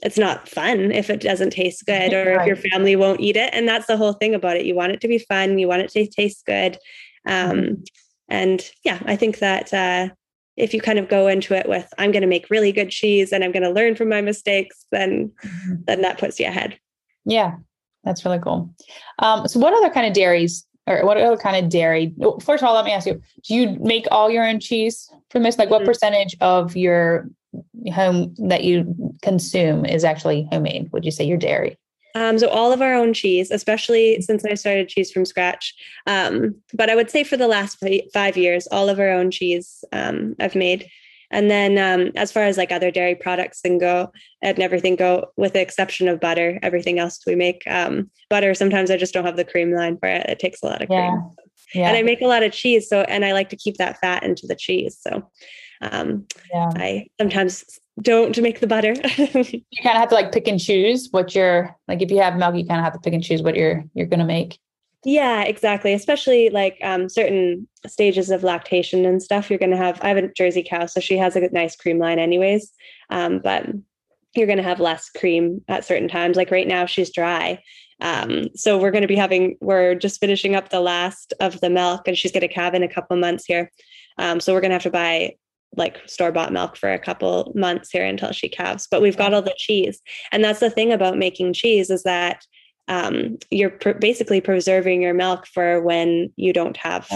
it's 0.02 0.18
not 0.18 0.48
fun 0.48 0.92
if 0.92 1.08
it 1.08 1.20
doesn't 1.20 1.50
taste 1.50 1.86
good 1.86 2.12
or 2.12 2.36
right. 2.36 2.40
if 2.40 2.46
your 2.46 2.70
family 2.70 2.96
won't 2.96 3.20
eat 3.20 3.36
it. 3.36 3.50
And 3.54 3.66
that's 3.66 3.86
the 3.86 3.96
whole 3.96 4.12
thing 4.12 4.34
about 4.34 4.56
it. 4.56 4.66
You 4.66 4.74
want 4.74 4.92
it 4.92 5.00
to 5.02 5.08
be 5.08 5.18
fun, 5.18 5.58
you 5.58 5.68
want 5.68 5.82
it 5.82 5.90
to 5.92 6.06
taste 6.06 6.44
good. 6.44 6.76
Um, 7.26 7.50
mm-hmm. 7.56 7.74
And 8.28 8.70
yeah, 8.84 9.00
I 9.06 9.16
think 9.16 9.38
that 9.38 9.72
uh, 9.72 10.08
if 10.56 10.72
you 10.72 10.80
kind 10.80 10.98
of 10.98 11.08
go 11.08 11.26
into 11.26 11.54
it 11.54 11.68
with, 11.68 11.92
I'm 11.98 12.12
going 12.12 12.22
to 12.22 12.28
make 12.28 12.50
really 12.50 12.72
good 12.72 12.90
cheese 12.90 13.32
and 13.32 13.42
I'm 13.42 13.52
going 13.52 13.62
to 13.62 13.70
learn 13.70 13.96
from 13.96 14.08
my 14.08 14.20
mistakes, 14.20 14.86
then 14.90 15.32
mm-hmm. 15.44 15.74
then 15.86 16.02
that 16.02 16.18
puts 16.18 16.38
you 16.38 16.46
ahead. 16.46 16.78
Yeah. 17.24 17.56
That's 18.04 18.24
really 18.24 18.38
cool. 18.38 18.70
Um, 19.18 19.48
so, 19.48 19.58
what 19.58 19.72
other 19.72 19.90
kind 19.90 20.06
of 20.06 20.12
dairies 20.12 20.66
or 20.86 21.04
what 21.06 21.16
other 21.16 21.36
kind 21.36 21.62
of 21.62 21.70
dairy? 21.70 22.14
First 22.42 22.62
of 22.62 22.68
all, 22.68 22.74
let 22.74 22.84
me 22.84 22.92
ask 22.92 23.06
you: 23.06 23.20
Do 23.44 23.54
you 23.54 23.78
make 23.80 24.06
all 24.10 24.30
your 24.30 24.46
own 24.46 24.60
cheese 24.60 25.10
from 25.30 25.42
this? 25.42 25.58
Like, 25.58 25.70
what 25.70 25.80
mm-hmm. 25.80 25.86
percentage 25.86 26.36
of 26.40 26.76
your 26.76 27.28
home 27.92 28.34
that 28.38 28.64
you 28.64 28.94
consume 29.22 29.84
is 29.84 30.04
actually 30.04 30.48
homemade? 30.52 30.92
Would 30.92 31.04
you 31.04 31.10
say 31.10 31.24
your 31.24 31.38
dairy? 31.38 31.78
Um, 32.14 32.38
so 32.38 32.48
all 32.48 32.72
of 32.72 32.80
our 32.80 32.94
own 32.94 33.12
cheese, 33.12 33.50
especially 33.50 34.20
since 34.20 34.44
I 34.44 34.54
started 34.54 34.88
cheese 34.88 35.10
from 35.10 35.24
scratch. 35.24 35.74
Um, 36.06 36.54
but 36.72 36.88
I 36.88 36.94
would 36.94 37.10
say 37.10 37.24
for 37.24 37.36
the 37.36 37.48
last 37.48 37.82
five 38.12 38.36
years, 38.36 38.68
all 38.70 38.88
of 38.88 39.00
our 39.00 39.10
own 39.10 39.30
cheese 39.30 39.84
um, 39.92 40.36
I've 40.38 40.54
made. 40.54 40.88
And 41.30 41.50
then 41.50 41.78
um, 41.78 42.12
as 42.14 42.30
far 42.30 42.44
as 42.44 42.56
like 42.56 42.70
other 42.70 42.92
dairy 42.92 43.16
products 43.16 43.60
and 43.64 43.80
go 43.80 44.12
and 44.40 44.60
everything 44.60 44.94
go, 44.94 45.26
with 45.36 45.54
the 45.54 45.60
exception 45.60 46.06
of 46.06 46.20
butter, 46.20 46.60
everything 46.62 47.00
else 47.00 47.18
we 47.26 47.34
make. 47.34 47.62
Um, 47.66 48.10
butter, 48.30 48.54
sometimes 48.54 48.90
I 48.90 48.96
just 48.96 49.12
don't 49.12 49.24
have 49.24 49.36
the 49.36 49.44
cream 49.44 49.72
line 49.72 49.98
for 49.98 50.08
it. 50.08 50.26
It 50.28 50.38
takes 50.38 50.62
a 50.62 50.66
lot 50.66 50.82
of 50.82 50.88
cream. 50.88 51.00
Yeah. 51.00 51.80
yeah. 51.80 51.88
And 51.88 51.96
I 51.96 52.02
make 52.02 52.20
a 52.20 52.26
lot 52.26 52.44
of 52.44 52.52
cheese. 52.52 52.88
So, 52.88 53.00
and 53.00 53.24
I 53.24 53.32
like 53.32 53.48
to 53.48 53.56
keep 53.56 53.78
that 53.78 53.98
fat 53.98 54.22
into 54.22 54.46
the 54.46 54.54
cheese. 54.54 54.96
So 55.00 55.28
um, 55.80 56.26
yeah. 56.52 56.70
I 56.76 57.08
sometimes 57.20 57.64
don't 58.02 58.36
make 58.40 58.60
the 58.60 58.66
butter. 58.66 58.94
you 59.16 59.62
kind 59.82 59.96
of 59.96 60.00
have 60.00 60.08
to 60.08 60.14
like 60.14 60.32
pick 60.32 60.48
and 60.48 60.60
choose 60.60 61.08
what 61.10 61.34
you're 61.34 61.76
like. 61.86 62.02
If 62.02 62.10
you 62.10 62.20
have 62.20 62.36
milk, 62.36 62.56
you 62.56 62.66
kind 62.66 62.80
of 62.80 62.84
have 62.84 62.94
to 62.94 62.98
pick 62.98 63.14
and 63.14 63.22
choose 63.22 63.42
what 63.42 63.54
you're 63.54 63.84
you're 63.94 64.06
going 64.06 64.20
to 64.20 64.26
make. 64.26 64.58
Yeah, 65.04 65.42
exactly. 65.42 65.92
Especially 65.92 66.50
like 66.50 66.78
um, 66.82 67.08
certain 67.08 67.68
stages 67.86 68.30
of 68.30 68.42
lactation 68.42 69.04
and 69.04 69.22
stuff. 69.22 69.50
You're 69.50 69.58
going 69.58 69.70
to 69.70 69.76
have. 69.76 70.00
I 70.02 70.08
have 70.08 70.16
a 70.16 70.28
Jersey 70.28 70.64
cow, 70.68 70.86
so 70.86 71.00
she 71.00 71.16
has 71.18 71.36
a 71.36 71.48
nice 71.50 71.76
cream 71.76 71.98
line, 71.98 72.18
anyways. 72.18 72.72
Um, 73.10 73.38
but 73.38 73.66
you're 74.34 74.46
going 74.46 74.58
to 74.58 74.64
have 74.64 74.80
less 74.80 75.10
cream 75.10 75.62
at 75.68 75.84
certain 75.84 76.08
times. 76.08 76.36
Like 76.36 76.50
right 76.50 76.66
now, 76.66 76.86
she's 76.86 77.12
dry. 77.12 77.62
Um, 78.00 78.48
so 78.56 78.76
we're 78.78 78.90
going 78.90 79.02
to 79.02 79.08
be 79.08 79.14
having. 79.14 79.56
We're 79.60 79.94
just 79.94 80.20
finishing 80.20 80.56
up 80.56 80.70
the 80.70 80.80
last 80.80 81.34
of 81.38 81.60
the 81.60 81.70
milk, 81.70 82.08
and 82.08 82.16
she's 82.16 82.32
going 82.32 82.40
to 82.40 82.48
calve 82.48 82.74
in 82.74 82.82
a 82.82 82.92
couple 82.92 83.16
months 83.16 83.44
here. 83.44 83.70
Um, 84.18 84.40
so 84.40 84.52
we're 84.52 84.60
going 84.60 84.70
to 84.70 84.76
have 84.76 84.82
to 84.84 84.90
buy 84.90 85.34
like 85.76 86.00
store 86.06 86.32
bought 86.32 86.52
milk 86.52 86.76
for 86.76 86.92
a 86.92 86.98
couple 86.98 87.52
months 87.54 87.90
here 87.90 88.04
until 88.04 88.32
she 88.32 88.48
calves. 88.48 88.86
But 88.90 89.02
we've 89.02 89.16
got 89.16 89.34
all 89.34 89.42
the 89.42 89.54
cheese, 89.56 90.00
and 90.32 90.44
that's 90.44 90.60
the 90.60 90.70
thing 90.70 90.92
about 90.92 91.18
making 91.18 91.52
cheese 91.52 91.90
is 91.90 92.02
that 92.04 92.44
um, 92.88 93.38
you're 93.50 93.70
pr- 93.70 93.92
basically 93.92 94.40
preserving 94.40 95.02
your 95.02 95.14
milk 95.14 95.46
for 95.46 95.80
when 95.80 96.32
you 96.36 96.52
don't 96.52 96.76
have 96.76 97.08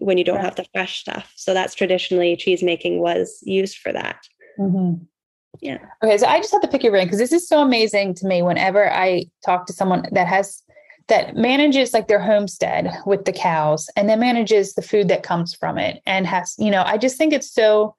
when 0.00 0.18
you 0.18 0.24
don't 0.24 0.40
have 0.40 0.56
the 0.56 0.66
fresh 0.72 1.00
stuff. 1.00 1.32
So 1.36 1.52
that's 1.54 1.74
traditionally 1.74 2.36
cheese 2.36 2.62
making 2.62 3.00
was 3.00 3.38
used 3.42 3.78
for 3.78 3.92
that. 3.92 4.24
Mm-hmm. 4.58 5.04
Yeah. 5.60 5.78
Okay, 6.02 6.18
so 6.18 6.26
I 6.26 6.38
just 6.38 6.52
have 6.52 6.62
to 6.62 6.68
pick 6.68 6.82
your 6.82 6.92
brain 6.92 7.06
because 7.06 7.18
this 7.18 7.32
is 7.32 7.46
so 7.46 7.60
amazing 7.60 8.14
to 8.14 8.26
me. 8.26 8.42
Whenever 8.42 8.90
I 8.90 9.26
talk 9.44 9.66
to 9.66 9.72
someone 9.72 10.06
that 10.12 10.26
has 10.26 10.62
that 11.08 11.36
manages 11.36 11.92
like 11.92 12.08
their 12.08 12.20
homestead 12.20 12.90
with 13.06 13.24
the 13.24 13.32
cows 13.32 13.88
and 13.96 14.08
then 14.08 14.20
manages 14.20 14.74
the 14.74 14.82
food 14.82 15.08
that 15.08 15.22
comes 15.22 15.54
from 15.54 15.78
it 15.78 16.00
and 16.06 16.26
has, 16.26 16.54
you 16.58 16.70
know, 16.70 16.82
I 16.84 16.98
just 16.98 17.16
think 17.16 17.32
it's 17.32 17.52
so 17.52 17.94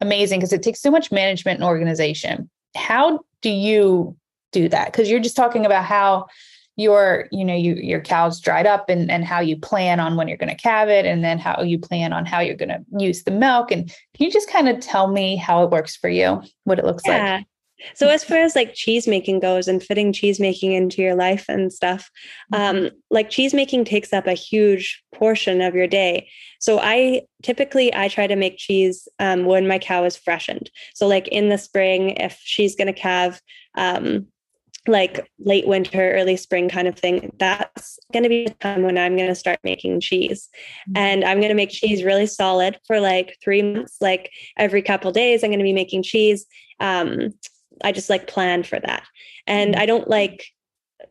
amazing 0.00 0.40
because 0.40 0.52
it 0.52 0.62
takes 0.62 0.80
so 0.80 0.90
much 0.90 1.12
management 1.12 1.60
and 1.60 1.68
organization. 1.68 2.50
How 2.76 3.20
do 3.40 3.50
you 3.50 4.16
do 4.52 4.68
that? 4.68 4.86
Because 4.92 5.10
you're 5.10 5.20
just 5.20 5.36
talking 5.36 5.64
about 5.64 5.84
how 5.84 6.26
your, 6.76 7.28
you 7.30 7.44
know, 7.44 7.54
you 7.54 7.74
your 7.74 8.00
cows 8.00 8.40
dried 8.40 8.66
up 8.66 8.88
and, 8.88 9.10
and 9.10 9.24
how 9.24 9.40
you 9.40 9.56
plan 9.56 10.00
on 10.00 10.16
when 10.16 10.26
you're 10.26 10.38
going 10.38 10.54
to 10.54 10.62
calve 10.62 10.88
it 10.88 11.04
and 11.04 11.22
then 11.22 11.38
how 11.38 11.62
you 11.62 11.78
plan 11.78 12.12
on 12.12 12.24
how 12.24 12.40
you're 12.40 12.56
going 12.56 12.68
to 12.70 12.82
use 12.98 13.24
the 13.24 13.30
milk. 13.30 13.70
And 13.70 13.88
can 13.88 14.26
you 14.26 14.30
just 14.30 14.50
kind 14.50 14.68
of 14.68 14.80
tell 14.80 15.08
me 15.08 15.36
how 15.36 15.64
it 15.64 15.70
works 15.70 15.96
for 15.96 16.08
you, 16.08 16.42
what 16.64 16.78
it 16.78 16.84
looks 16.84 17.02
yeah. 17.06 17.36
like? 17.36 17.46
So 17.94 18.08
as 18.08 18.24
far 18.24 18.38
as 18.38 18.54
like 18.54 18.74
cheese 18.74 19.06
making 19.06 19.40
goes 19.40 19.68
and 19.68 19.82
fitting 19.82 20.12
cheese 20.12 20.40
making 20.40 20.72
into 20.72 21.02
your 21.02 21.14
life 21.14 21.44
and 21.48 21.72
stuff, 21.72 22.10
mm-hmm. 22.52 22.84
um, 22.86 22.90
like 23.10 23.30
cheese 23.30 23.54
making 23.54 23.84
takes 23.84 24.12
up 24.12 24.26
a 24.26 24.34
huge 24.34 25.02
portion 25.14 25.60
of 25.60 25.74
your 25.74 25.86
day. 25.86 26.28
So 26.60 26.78
I 26.80 27.22
typically 27.42 27.94
I 27.94 28.08
try 28.08 28.26
to 28.26 28.36
make 28.36 28.56
cheese 28.56 29.08
um, 29.18 29.44
when 29.44 29.66
my 29.66 29.78
cow 29.78 30.04
is 30.04 30.16
freshened. 30.16 30.70
So 30.94 31.06
like 31.06 31.28
in 31.28 31.48
the 31.48 31.58
spring, 31.58 32.10
if 32.10 32.40
she's 32.42 32.76
gonna 32.76 32.92
calve, 32.92 33.40
um, 33.76 34.28
like 34.88 35.30
late 35.38 35.66
winter, 35.66 36.12
early 36.12 36.36
spring 36.36 36.68
kind 36.68 36.88
of 36.88 36.98
thing, 36.98 37.32
that's 37.38 37.98
going 38.12 38.24
to 38.24 38.28
be 38.28 38.44
the 38.44 38.54
time 38.54 38.82
when 38.82 38.98
I'm 38.98 39.16
going 39.16 39.28
to 39.28 39.34
start 39.34 39.60
making 39.62 40.00
cheese. 40.00 40.48
Mm-hmm. 40.88 40.96
And 40.96 41.24
I'm 41.24 41.38
going 41.38 41.50
to 41.50 41.54
make 41.54 41.70
cheese 41.70 42.02
really 42.02 42.26
solid 42.26 42.78
for 42.86 42.98
like 42.98 43.36
three 43.42 43.62
months. 43.62 43.98
Like 44.00 44.30
every 44.56 44.82
couple 44.82 45.12
days, 45.12 45.44
I'm 45.44 45.50
going 45.50 45.60
to 45.60 45.64
be 45.64 45.72
making 45.72 46.02
cheese. 46.02 46.46
Um, 46.80 47.30
I 47.82 47.92
just 47.92 48.10
like 48.10 48.26
plan 48.26 48.62
for 48.62 48.78
that. 48.80 49.04
And 49.46 49.74
mm-hmm. 49.74 49.82
I 49.82 49.86
don't 49.86 50.08
like 50.08 50.46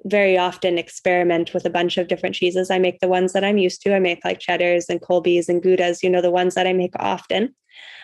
very 0.05 0.37
often 0.37 0.77
experiment 0.77 1.53
with 1.53 1.65
a 1.65 1.69
bunch 1.69 1.97
of 1.97 2.07
different 2.07 2.35
cheeses. 2.35 2.71
I 2.71 2.79
make 2.79 2.99
the 2.99 3.07
ones 3.07 3.33
that 3.33 3.43
I'm 3.43 3.57
used 3.57 3.81
to. 3.83 3.95
I 3.95 3.99
make 3.99 4.23
like 4.23 4.39
cheddars 4.39 4.85
and 4.89 5.01
Colbys 5.01 5.49
and 5.49 5.61
Goudas, 5.61 6.01
you 6.01 6.09
know, 6.09 6.21
the 6.21 6.31
ones 6.31 6.55
that 6.55 6.67
I 6.67 6.73
make 6.73 6.93
often. 6.97 7.53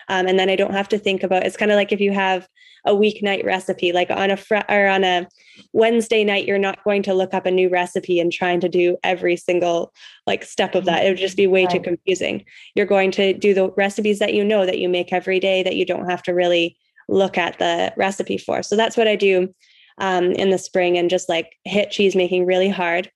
Um, 0.08 0.26
and 0.26 0.38
then 0.38 0.48
I 0.48 0.56
don't 0.56 0.74
have 0.74 0.88
to 0.88 0.98
think 0.98 1.22
about 1.22 1.44
it's 1.44 1.56
kind 1.56 1.70
of 1.70 1.76
like 1.76 1.92
if 1.92 2.00
you 2.00 2.12
have 2.12 2.48
a 2.86 2.92
weeknight 2.92 3.44
recipe, 3.44 3.92
like 3.92 4.10
on 4.10 4.30
a 4.30 4.36
fr- 4.36 4.56
or 4.68 4.86
on 4.86 5.04
a 5.04 5.28
Wednesday 5.72 6.24
night, 6.24 6.46
you're 6.46 6.58
not 6.58 6.82
going 6.84 7.02
to 7.02 7.14
look 7.14 7.34
up 7.34 7.44
a 7.44 7.50
new 7.50 7.68
recipe 7.68 8.18
and 8.20 8.32
trying 8.32 8.60
to 8.60 8.68
do 8.68 8.96
every 9.04 9.36
single 9.36 9.92
like 10.26 10.44
step 10.44 10.74
of 10.74 10.86
that. 10.86 11.04
It 11.04 11.10
would 11.10 11.18
just 11.18 11.36
be 11.36 11.46
way 11.46 11.64
right. 11.64 11.74
too 11.74 11.80
confusing. 11.80 12.44
You're 12.74 12.86
going 12.86 13.10
to 13.12 13.34
do 13.34 13.52
the 13.52 13.70
recipes 13.72 14.18
that 14.20 14.32
you 14.32 14.44
know 14.44 14.64
that 14.64 14.78
you 14.78 14.88
make 14.88 15.12
every 15.12 15.40
day 15.40 15.62
that 15.62 15.76
you 15.76 15.84
don't 15.84 16.08
have 16.08 16.22
to 16.24 16.32
really 16.32 16.78
look 17.08 17.38
at 17.38 17.58
the 17.58 17.92
recipe 17.96 18.38
for. 18.38 18.62
So 18.62 18.76
that's 18.76 18.96
what 18.96 19.08
I 19.08 19.16
do 19.16 19.54
um, 19.98 20.32
in 20.32 20.50
the 20.50 20.58
spring 20.58 20.96
and 20.98 21.10
just 21.10 21.28
like 21.28 21.56
hit 21.64 21.90
cheese 21.90 22.14
making 22.14 22.46
really 22.46 22.68
hard. 22.68 23.10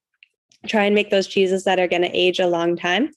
Try 0.67 0.85
and 0.85 0.95
make 0.95 1.11
those 1.11 1.27
cheeses 1.27 1.65
that 1.65 1.81
are 1.81 1.89
going 1.89 2.03
to 2.03 2.17
age 2.17 2.39
a 2.39 2.47
long 2.47 2.77
time. 2.77 3.11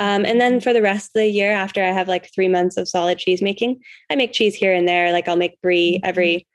Um, 0.00 0.24
and 0.24 0.40
then 0.40 0.60
for 0.60 0.72
the 0.72 0.82
rest 0.82 1.08
of 1.08 1.20
the 1.20 1.26
year, 1.26 1.52
after 1.52 1.82
I 1.82 1.90
have 1.90 2.08
like 2.08 2.32
three 2.32 2.48
months 2.48 2.76
of 2.76 2.88
solid 2.88 3.18
cheese 3.18 3.42
making, 3.42 3.80
I 4.10 4.16
make 4.16 4.32
cheese 4.32 4.54
here 4.54 4.72
and 4.72 4.86
there. 4.86 5.12
Like 5.12 5.28
I'll 5.28 5.36
make 5.36 5.60
brie 5.60 5.96
mm-hmm. 5.96 6.06
every, 6.06 6.46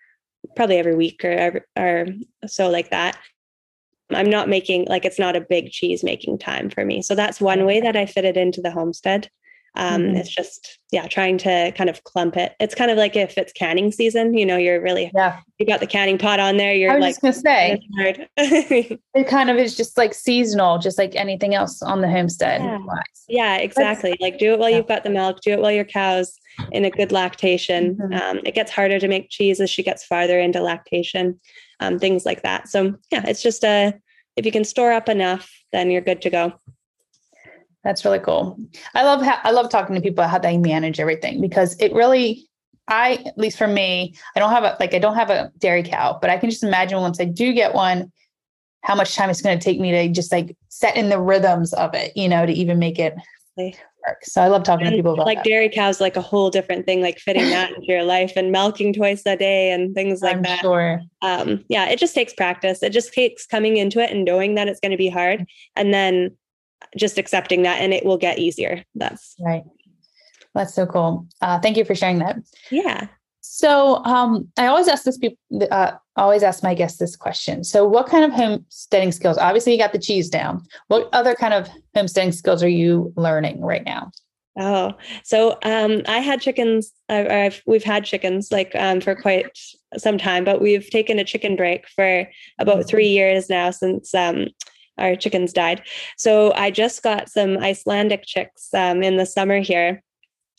probably 0.56 0.78
every 0.78 0.96
week 0.96 1.24
or 1.26 1.32
every, 1.32 1.62
or 1.78 2.08
so 2.48 2.70
like 2.70 2.90
that. 2.92 3.18
I'm 4.12 4.30
not 4.30 4.50
making 4.50 4.86
like 4.86 5.06
it's 5.06 5.20
not 5.20 5.36
a 5.36 5.42
big 5.42 5.72
cheese 5.72 6.04
making 6.04 6.38
time 6.38 6.70
for 6.70 6.86
me. 6.86 7.02
So 7.02 7.16
that's 7.16 7.42
one 7.42 7.66
way 7.66 7.82
that 7.82 7.96
I 7.96 8.06
fit 8.06 8.26
it 8.26 8.38
into 8.38 8.62
the 8.62 8.72
homestead. 8.72 9.30
Um, 9.76 10.04
mm-hmm. 10.04 10.16
It's 10.18 10.30
just, 10.30 10.80
yeah, 10.92 11.08
trying 11.08 11.38
to 11.40 11.72
kind 11.72 11.90
of 11.90 12.04
clump 12.04 12.38
it. 12.38 12.54
It's 12.60 12.76
kind 12.76 12.92
of 12.92 12.98
like 12.98 13.16
if 13.16 13.38
it's 13.38 13.52
canning 13.54 13.92
season, 13.92 14.36
you 14.36 14.46
know, 14.46 14.58
you're 14.58 14.82
really, 14.82 15.12
yeah, 15.16 15.40
you 15.58 15.66
got 15.66 15.80
the 15.80 15.88
canning 15.88 16.18
pot 16.18 16.40
on 16.40 16.58
there. 16.58 16.74
You're 16.74 16.92
I 16.92 16.96
was 16.96 17.02
like, 17.02 17.16
just 17.16 17.44
gonna 17.44 17.78
say, 18.38 19.00
it 19.16 19.28
kind 19.28 19.50
of 19.50 19.58
is 19.58 19.76
just 19.76 19.98
like 19.98 20.14
seasonal, 20.14 20.78
just 20.78 20.98
like 20.98 21.16
anything 21.16 21.56
else 21.56 21.82
on 21.82 22.02
the 22.02 22.10
homestead. 22.10 22.62
Yeah, 22.62 22.80
yeah 23.28 23.56
exactly. 23.58 24.12
That's, 24.12 24.22
like 24.22 24.38
do 24.38 24.54
it 24.54 24.60
while 24.60 24.70
yeah. 24.70 24.78
you've 24.78 24.88
got 24.88 25.04
the 25.04 25.10
milk, 25.10 25.42
do 25.42 25.52
it 25.52 25.60
while 25.60 25.72
your 25.72 25.86
cow's 25.86 26.38
in 26.72 26.86
a 26.86 26.92
good 26.92 27.12
lactation. 27.12 27.96
Mm-hmm. 27.96 28.14
Um, 28.14 28.40
it 28.46 28.54
gets 28.54 28.72
harder 28.72 29.00
to 29.00 29.08
make 29.08 29.30
cheese 29.30 29.60
as 29.60 29.70
she 29.70 29.82
gets 29.82 30.06
farther 30.06 30.40
into 30.40 30.62
lactation, 30.62 31.40
um, 31.80 31.98
things 31.98 32.26
like 32.26 32.44
that. 32.44 32.68
So 32.68 32.96
yeah, 33.12 33.24
it's 33.28 33.42
just 33.42 33.64
a, 33.64 33.94
if 34.36 34.46
you 34.46 34.52
can 34.52 34.64
store 34.64 34.92
up 34.92 35.10
enough, 35.10 35.52
then 35.72 35.90
you're 35.90 36.02
good 36.02 36.22
to 36.24 36.30
go. 36.30 36.54
That's 37.84 38.06
really 38.06 38.20
cool. 38.20 38.58
I 38.94 39.04
love 39.04 39.22
how 39.22 39.40
I 39.44 39.52
love 39.52 39.70
talking 39.70 39.96
to 39.96 40.02
people 40.02 40.26
how 40.26 40.40
they 40.40 40.58
manage 40.58 41.00
everything 41.00 41.42
because 41.42 41.76
it 41.80 41.94
really 41.94 42.48
I 42.88 43.14
at 43.26 43.38
least 43.38 43.58
for 43.58 43.68
me, 43.68 44.16
I 44.36 44.40
don't 44.40 44.52
have 44.52 44.64
a 44.64 44.78
like 44.80 44.94
I 44.94 45.00
don't 45.00 45.16
have 45.16 45.30
a 45.30 45.52
dairy 45.58 45.84
cow, 45.84 46.18
but 46.20 46.30
I 46.30 46.38
can 46.38 46.50
just 46.50 46.64
imagine 46.64 47.00
once 47.00 47.20
I 47.20 47.26
do 47.26 47.54
get 47.54 47.74
one, 47.74 48.12
how 48.82 48.96
much 48.96 49.16
time 49.16 49.30
it's 49.30 49.42
going 49.42 49.58
to 49.58 49.64
take 49.64 49.80
me 49.80 49.92
to 49.92 50.10
just 50.10 50.32
like 50.32 50.56
set 50.70 50.96
in 50.98 51.10
the 51.10 51.20
rhythms 51.20 51.74
of 51.74 51.94
it, 51.94 52.16
you 52.16 52.28
know, 52.28 52.46
to 52.46 52.52
even 52.52 52.80
make 52.80 53.00
it 53.00 53.16
work. 53.58 54.24
So 54.24 54.42
I 54.42 54.48
love 54.48 54.64
talking 54.64 54.88
and 54.88 54.94
to 54.94 54.98
people 54.98 55.14
about 55.14 55.26
like 55.26 55.40
that. 55.40 55.46
dairy 55.46 55.70
cows, 55.70 56.02
like 56.02 56.18
a 56.18 56.22
whole 56.22 56.50
different 56.50 56.86
thing, 56.86 57.02
like 57.02 57.20
fitting 57.20 57.50
that 57.50 57.72
into 57.72 57.86
your 57.88 58.04
life 58.04 58.34
and 58.36 58.52
milking 58.52 58.94
twice 58.94 59.24
a 59.26 59.38
day 59.38 59.72
and 59.72 59.94
things 59.96 60.22
like 60.22 60.38
I'm 60.38 60.42
that. 60.44 60.60
Sure. 60.60 61.02
Um, 61.22 61.64
yeah, 61.70 61.88
it 61.88 62.00
just 62.00 62.14
takes 62.14 62.34
practice. 62.34 62.84
It 62.84 62.92
just 62.92 63.14
takes 63.14 63.46
coming 63.46 63.78
into 63.78 64.00
it 64.00 64.12
and 64.12 64.26
knowing 64.26 64.56
that 64.56 64.68
it's 64.68 64.80
going 64.80 64.92
to 64.92 64.98
be 64.98 65.10
hard, 65.10 65.46
and 65.76 65.94
then 65.94 66.36
just 66.98 67.18
accepting 67.18 67.64
that 67.64 67.82
and 67.82 67.94
it 67.94 68.06
will 68.06 68.18
get 68.18 68.40
easier. 68.40 68.84
That's 68.96 69.36
right. 69.40 69.64
That's 70.54 70.74
so 70.74 70.86
cool. 70.86 71.28
Uh, 71.42 71.60
thank 71.60 71.78
you 71.78 71.86
for 71.86 71.96
sharing 71.96 72.20
that. 72.20 72.38
Yeah. 72.70 73.08
So 73.42 74.04
um, 74.06 74.48
I 74.58 74.68
always 74.68 74.88
ask 74.88 75.04
this 75.04 75.18
people, 75.18 75.38
uh, 75.70 75.94
always 76.16 76.44
ask 76.44 76.64
my 76.64 76.74
guests 76.74 76.98
this 76.98 77.16
question. 77.16 77.64
So 77.64 77.88
what 77.88 78.08
kind 78.08 78.24
of 78.24 78.32
homesteading 78.32 79.12
skills? 79.12 79.38
Obviously, 79.38 79.74
you 79.74 79.78
got 79.78 79.92
the 79.92 80.00
cheese 80.00 80.30
down. 80.30 80.64
What 80.88 81.10
other 81.12 81.36
kind 81.36 81.54
of 81.54 81.70
homesteading 81.96 82.32
skills 82.32 82.64
are 82.64 82.70
you 82.70 83.12
learning 83.16 83.62
right 83.62 83.84
now? 83.84 84.12
Oh, 84.58 84.94
so 85.24 85.58
um, 85.64 86.04
I 86.08 86.20
had 86.20 86.40
chickens. 86.40 86.92
Uh, 87.10 87.50
we've 87.66 87.84
had 87.84 88.06
chickens 88.06 88.52
like 88.52 88.72
um, 88.76 89.02
for 89.02 89.16
quite 89.16 89.48
some 89.98 90.18
time, 90.18 90.46
but 90.46 90.62
we've 90.62 90.90
taken 90.90 91.20
a 91.20 91.24
chicken 91.24 91.56
break 91.56 91.88
for 91.90 92.30
about 92.60 92.88
three 92.88 93.08
years 93.08 93.50
now 93.50 93.72
since 93.72 94.14
um, 94.14 94.48
our 94.98 95.16
chickens 95.16 95.54
died. 95.54 95.82
So 96.18 96.54
I 96.54 96.72
just 96.72 97.04
got 97.04 97.30
some 97.30 97.58
Icelandic 97.58 98.24
chicks 98.26 98.74
um, 98.74 99.04
in 99.04 99.18
the 99.18 99.26
summer 99.26 99.60
here, 99.60 100.02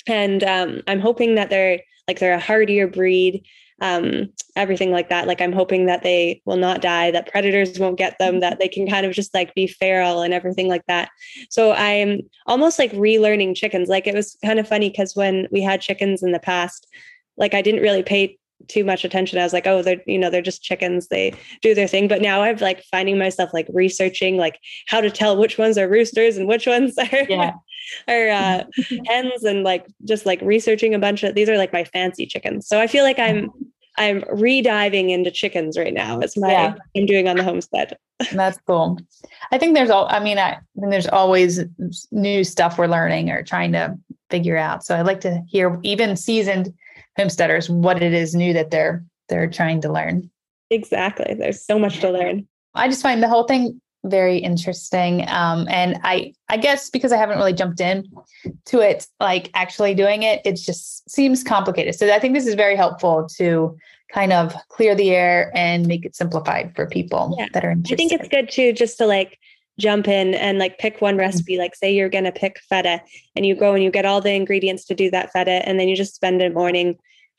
and 0.06 0.42
um, 0.44 0.82
I'm 0.86 1.00
hoping 1.00 1.34
that 1.36 1.50
they're 1.50 1.80
like 2.08 2.18
they're 2.18 2.34
a 2.34 2.40
hardier 2.40 2.86
breed. 2.88 3.44
um, 3.80 4.30
everything 4.56 4.92
like 4.92 5.08
that. 5.08 5.26
Like 5.26 5.40
I'm 5.40 5.52
hoping 5.52 5.86
that 5.86 6.02
they 6.02 6.40
will 6.44 6.56
not 6.56 6.80
die, 6.80 7.10
that 7.10 7.30
predators 7.30 7.78
won't 7.78 7.98
get 7.98 8.16
them, 8.18 8.40
that 8.40 8.58
they 8.58 8.68
can 8.68 8.88
kind 8.88 9.04
of 9.04 9.12
just 9.12 9.34
like 9.34 9.54
be 9.54 9.66
feral 9.66 10.22
and 10.22 10.32
everything 10.32 10.68
like 10.68 10.86
that. 10.86 11.10
So 11.50 11.72
I'm 11.72 12.20
almost 12.46 12.78
like 12.78 12.92
relearning 12.92 13.56
chickens. 13.56 13.88
Like 13.88 14.06
it 14.06 14.14
was 14.14 14.38
kind 14.44 14.58
of 14.60 14.68
funny 14.68 14.90
because 14.90 15.16
when 15.16 15.48
we 15.50 15.60
had 15.60 15.80
chickens 15.80 16.22
in 16.22 16.32
the 16.32 16.38
past, 16.38 16.86
like 17.36 17.52
I 17.52 17.62
didn't 17.62 17.82
really 17.82 18.04
pay 18.04 18.38
too 18.68 18.84
much 18.84 19.04
attention. 19.04 19.38
I 19.38 19.44
was 19.44 19.52
like, 19.52 19.66
oh, 19.66 19.82
they're, 19.82 20.00
you 20.06 20.18
know, 20.18 20.30
they're 20.30 20.42
just 20.42 20.62
chickens. 20.62 21.08
They 21.08 21.34
do 21.62 21.74
their 21.74 21.88
thing. 21.88 22.08
But 22.08 22.22
now 22.22 22.42
I'm 22.42 22.56
like 22.56 22.82
finding 22.84 23.18
myself 23.18 23.52
like 23.52 23.66
researching 23.72 24.36
like 24.36 24.58
how 24.86 25.00
to 25.00 25.10
tell 25.10 25.36
which 25.36 25.58
ones 25.58 25.78
are 25.78 25.88
roosters 25.88 26.36
and 26.36 26.48
which 26.48 26.66
ones 26.66 26.96
are, 26.98 27.26
yeah. 27.28 27.52
are 28.08 28.28
uh, 28.28 28.64
hens 29.06 29.44
and 29.44 29.64
like 29.64 29.86
just 30.04 30.26
like 30.26 30.40
researching 30.42 30.94
a 30.94 30.98
bunch 30.98 31.22
of 31.22 31.34
these 31.34 31.48
are 31.48 31.58
like 31.58 31.72
my 31.72 31.84
fancy 31.84 32.26
chickens. 32.26 32.66
So 32.66 32.80
I 32.80 32.86
feel 32.86 33.04
like 33.04 33.18
I'm 33.18 33.50
I'm 33.96 34.22
rediving 34.22 35.10
into 35.10 35.30
chickens 35.30 35.78
right 35.78 35.94
now. 35.94 36.18
It's 36.18 36.36
my 36.36 36.50
yeah. 36.50 36.74
I'm 36.96 37.06
doing 37.06 37.28
on 37.28 37.36
the 37.36 37.44
homestead. 37.44 37.96
That's 38.32 38.58
cool. 38.66 38.98
I 39.52 39.58
think 39.58 39.74
there's 39.74 39.90
all 39.90 40.06
I 40.10 40.20
mean, 40.20 40.38
I, 40.38 40.52
I 40.52 40.58
think 40.78 40.90
there's 40.90 41.08
always 41.08 41.60
new 42.10 42.44
stuff 42.44 42.78
we're 42.78 42.86
learning 42.86 43.30
or 43.30 43.42
trying 43.42 43.72
to 43.72 43.96
figure 44.30 44.56
out. 44.56 44.84
So 44.84 44.96
I'd 44.96 45.06
like 45.06 45.20
to 45.20 45.42
hear 45.46 45.78
even 45.82 46.16
seasoned 46.16 46.72
homesteaders 47.16 47.70
what 47.70 48.02
it 48.02 48.12
is 48.12 48.34
new 48.34 48.52
that 48.52 48.70
they're 48.70 49.04
they're 49.28 49.48
trying 49.48 49.80
to 49.82 49.92
learn. 49.92 50.30
Exactly. 50.70 51.34
There's 51.34 51.64
so 51.64 51.78
much 51.78 52.00
to 52.00 52.10
learn. 52.10 52.46
I 52.74 52.88
just 52.88 53.02
find 53.02 53.22
the 53.22 53.28
whole 53.28 53.44
thing 53.44 53.80
very 54.04 54.38
interesting. 54.38 55.24
Um, 55.28 55.66
and 55.70 55.98
I 56.04 56.34
I 56.48 56.56
guess 56.56 56.90
because 56.90 57.12
I 57.12 57.16
haven't 57.16 57.38
really 57.38 57.52
jumped 57.52 57.80
in 57.80 58.06
to 58.66 58.80
it, 58.80 59.06
like 59.18 59.50
actually 59.54 59.94
doing 59.94 60.22
it, 60.22 60.42
it 60.44 60.56
just 60.56 61.08
seems 61.10 61.42
complicated. 61.42 61.94
So 61.94 62.12
I 62.12 62.18
think 62.18 62.34
this 62.34 62.46
is 62.46 62.54
very 62.54 62.76
helpful 62.76 63.26
to 63.36 63.76
kind 64.12 64.32
of 64.32 64.54
clear 64.68 64.94
the 64.94 65.10
air 65.10 65.50
and 65.54 65.86
make 65.86 66.04
it 66.04 66.14
simplified 66.14 66.74
for 66.76 66.86
people 66.86 67.34
yeah. 67.38 67.48
that 67.52 67.64
are 67.64 67.70
interested. 67.70 67.94
I 67.94 67.96
think 67.96 68.12
it's 68.12 68.28
good 68.28 68.50
too, 68.50 68.72
just 68.72 68.98
to 68.98 69.06
like 69.06 69.38
jump 69.78 70.08
in 70.08 70.34
and 70.34 70.58
like 70.58 70.78
pick 70.78 71.00
one 71.00 71.14
mm-hmm. 71.14 71.20
recipe. 71.20 71.58
Like 71.58 71.74
say 71.74 71.92
you're 71.94 72.08
going 72.08 72.24
to 72.24 72.32
pick 72.32 72.60
feta 72.68 73.02
and 73.36 73.44
you 73.44 73.54
go 73.54 73.74
and 73.74 73.82
you 73.82 73.90
get 73.90 74.06
all 74.06 74.20
the 74.20 74.32
ingredients 74.32 74.84
to 74.86 74.94
do 74.94 75.10
that 75.10 75.32
feta 75.32 75.66
and 75.66 75.78
then 75.78 75.88
you 75.88 75.96
just 75.96 76.14
spend 76.14 76.42
a 76.42 76.50
morning 76.50 76.96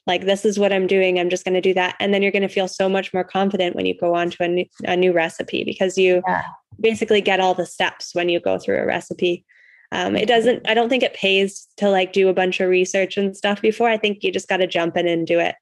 like 0.08 0.26
this 0.26 0.46
is 0.46 0.60
what 0.60 0.72
i'm 0.72 0.86
doing 0.86 1.20
i'm 1.20 1.32
just 1.32 1.44
going 1.44 1.56
to 1.56 1.62
do 1.62 1.74
that. 1.74 1.96
And 2.00 2.14
then 2.14 2.22
you're 2.22 2.32
going 2.32 2.42
to 2.44 2.48
feel 2.48 2.68
so 2.68 2.88
much 2.88 3.14
more 3.14 3.24
confident 3.24 3.76
when 3.76 3.86
you 3.86 3.98
go 3.98 4.14
on 4.16 4.30
to 4.32 4.44
a 4.44 4.48
new, 4.48 4.66
a 4.84 4.96
new 4.96 5.14
recipe 5.14 5.64
because 5.64 5.98
you 5.98 6.22
yeah. 6.28 6.44
basically 6.80 7.22
get 7.22 7.40
all 7.40 7.54
the 7.54 7.66
steps 7.66 8.14
when 8.14 8.30
you 8.30 8.40
go 8.40 8.60
through 8.60 8.80
a 8.80 8.86
recipe. 8.86 9.46
Um, 9.92 10.16
it 10.16 10.28
doesn't 10.28 10.68
i 10.68 10.74
don't 10.74 10.90
think 10.90 11.04
it 11.04 11.14
pays 11.14 11.68
to 11.78 11.90
like 11.90 12.12
do 12.12 12.28
a 12.28 12.34
bunch 12.34 12.60
of 12.60 12.70
research 12.70 13.18
and 13.18 13.36
stuff 13.36 13.62
before. 13.62 13.90
I 13.90 13.98
think 13.98 14.24
you 14.24 14.32
just 14.32 14.50
got 14.50 14.58
to 14.58 14.68
jump 14.68 14.98
in 14.98 15.08
and 15.08 15.26
do 15.26 15.40
it. 15.40 15.56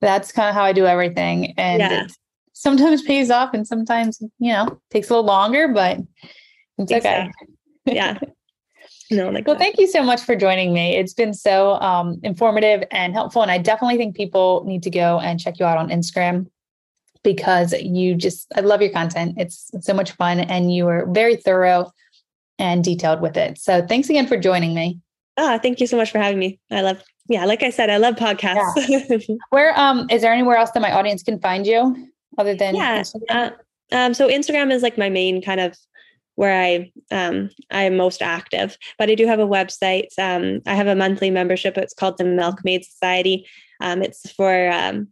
That's 0.00 0.30
kind 0.30 0.48
of 0.48 0.54
how 0.54 0.62
i 0.62 0.72
do 0.72 0.86
everything 0.86 1.54
and 1.56 1.80
yeah 1.80 2.06
sometimes 2.58 3.02
pays 3.02 3.30
off 3.30 3.54
and 3.54 3.66
sometimes, 3.66 4.20
you 4.40 4.52
know, 4.52 4.80
takes 4.90 5.08
a 5.08 5.14
little 5.14 5.24
longer, 5.24 5.68
but 5.68 5.98
it's 6.78 6.92
okay. 6.92 7.30
Yeah. 7.84 8.18
No, 9.10 9.30
like 9.30 9.46
well, 9.46 9.56
that. 9.56 9.62
thank 9.62 9.78
you 9.78 9.86
so 9.86 10.02
much 10.02 10.20
for 10.20 10.36
joining 10.36 10.74
me. 10.74 10.94
It's 10.94 11.14
been 11.14 11.32
so 11.32 11.80
um, 11.80 12.20
informative 12.22 12.86
and 12.90 13.14
helpful. 13.14 13.40
And 13.40 13.50
I 13.50 13.56
definitely 13.56 13.96
think 13.96 14.14
people 14.14 14.64
need 14.66 14.82
to 14.82 14.90
go 14.90 15.18
and 15.18 15.40
check 15.40 15.58
you 15.58 15.64
out 15.64 15.78
on 15.78 15.88
Instagram 15.88 16.46
because 17.24 17.72
you 17.72 18.14
just, 18.14 18.52
I 18.54 18.60
love 18.60 18.82
your 18.82 18.90
content. 18.90 19.36
It's 19.38 19.70
so 19.80 19.94
much 19.94 20.12
fun 20.12 20.40
and 20.40 20.74
you 20.74 20.86
are 20.88 21.06
very 21.10 21.36
thorough 21.36 21.90
and 22.58 22.84
detailed 22.84 23.22
with 23.22 23.38
it. 23.38 23.56
So 23.56 23.80
thanks 23.86 24.10
again 24.10 24.26
for 24.26 24.36
joining 24.36 24.74
me. 24.74 24.98
Ah, 25.38 25.58
thank 25.62 25.80
you 25.80 25.86
so 25.86 25.96
much 25.96 26.10
for 26.10 26.18
having 26.18 26.38
me. 26.38 26.60
I 26.70 26.82
love, 26.82 27.02
yeah, 27.30 27.46
like 27.46 27.62
I 27.62 27.70
said, 27.70 27.88
I 27.88 27.96
love 27.96 28.16
podcasts. 28.16 28.88
Yeah. 28.88 29.36
Where, 29.48 29.78
um, 29.80 30.06
is 30.10 30.20
there 30.20 30.34
anywhere 30.34 30.58
else 30.58 30.72
that 30.72 30.80
my 30.80 30.92
audience 30.92 31.22
can 31.22 31.40
find 31.40 31.66
you? 31.66 32.10
Other 32.38 32.54
than 32.54 32.74
yeah 32.74 33.02
uh, 33.28 33.50
um, 33.92 34.14
so 34.14 34.28
instagram 34.28 34.70
is 34.72 34.82
like 34.82 34.96
my 34.96 35.08
main 35.08 35.42
kind 35.42 35.60
of 35.60 35.76
where 36.36 36.62
i 36.62 36.90
um, 37.10 37.50
i 37.70 37.82
am 37.82 37.96
most 37.96 38.22
active 38.22 38.78
but 38.98 39.10
i 39.10 39.14
do 39.14 39.26
have 39.26 39.40
a 39.40 39.46
website 39.46 40.06
um, 40.18 40.60
i 40.66 40.74
have 40.74 40.86
a 40.86 40.94
monthly 40.94 41.30
membership 41.30 41.76
it's 41.76 41.94
called 41.94 42.18
the 42.18 42.24
milkmaid 42.24 42.84
society. 42.84 43.46
Um, 43.80 44.02
it's 44.02 44.30
for 44.32 44.70
um, 44.70 45.08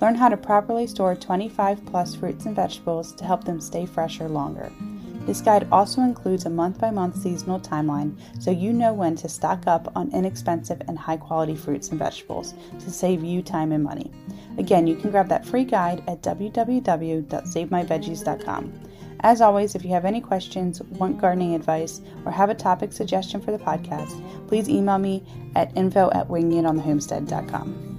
Learn 0.00 0.16
how 0.16 0.28
to 0.28 0.36
properly 0.36 0.88
store 0.88 1.14
25 1.14 1.86
plus 1.86 2.16
fruits 2.16 2.46
and 2.46 2.56
vegetables 2.56 3.12
to 3.12 3.24
help 3.24 3.44
them 3.44 3.60
stay 3.60 3.86
fresher 3.86 4.28
longer. 4.28 4.72
This 5.20 5.40
guide 5.40 5.68
also 5.70 6.00
includes 6.00 6.46
a 6.46 6.50
month 6.50 6.80
by 6.80 6.90
month 6.90 7.16
seasonal 7.16 7.60
timeline 7.60 8.18
so 8.40 8.50
you 8.50 8.72
know 8.72 8.92
when 8.92 9.14
to 9.16 9.28
stock 9.28 9.68
up 9.68 9.92
on 9.94 10.12
inexpensive 10.12 10.82
and 10.88 10.98
high 10.98 11.18
quality 11.18 11.54
fruits 11.54 11.90
and 11.90 11.98
vegetables 11.98 12.54
to 12.80 12.90
save 12.90 13.22
you 13.22 13.40
time 13.40 13.70
and 13.70 13.84
money. 13.84 14.10
Again, 14.56 14.88
you 14.88 14.96
can 14.96 15.12
grab 15.12 15.28
that 15.28 15.46
free 15.46 15.64
guide 15.64 16.02
at 16.08 16.22
www.savemyveggies.com. 16.22 18.87
As 19.20 19.40
always, 19.40 19.74
if 19.74 19.84
you 19.84 19.90
have 19.90 20.04
any 20.04 20.20
questions, 20.20 20.80
want 20.82 21.20
gardening 21.20 21.54
advice, 21.54 22.00
or 22.24 22.32
have 22.32 22.50
a 22.50 22.54
topic 22.54 22.92
suggestion 22.92 23.40
for 23.40 23.50
the 23.50 23.58
podcast, 23.58 24.22
please 24.46 24.68
email 24.68 24.98
me 24.98 25.24
at 25.56 25.76
info 25.76 26.10
at 26.12 26.28
wingitonthehomestead.com. 26.28 27.97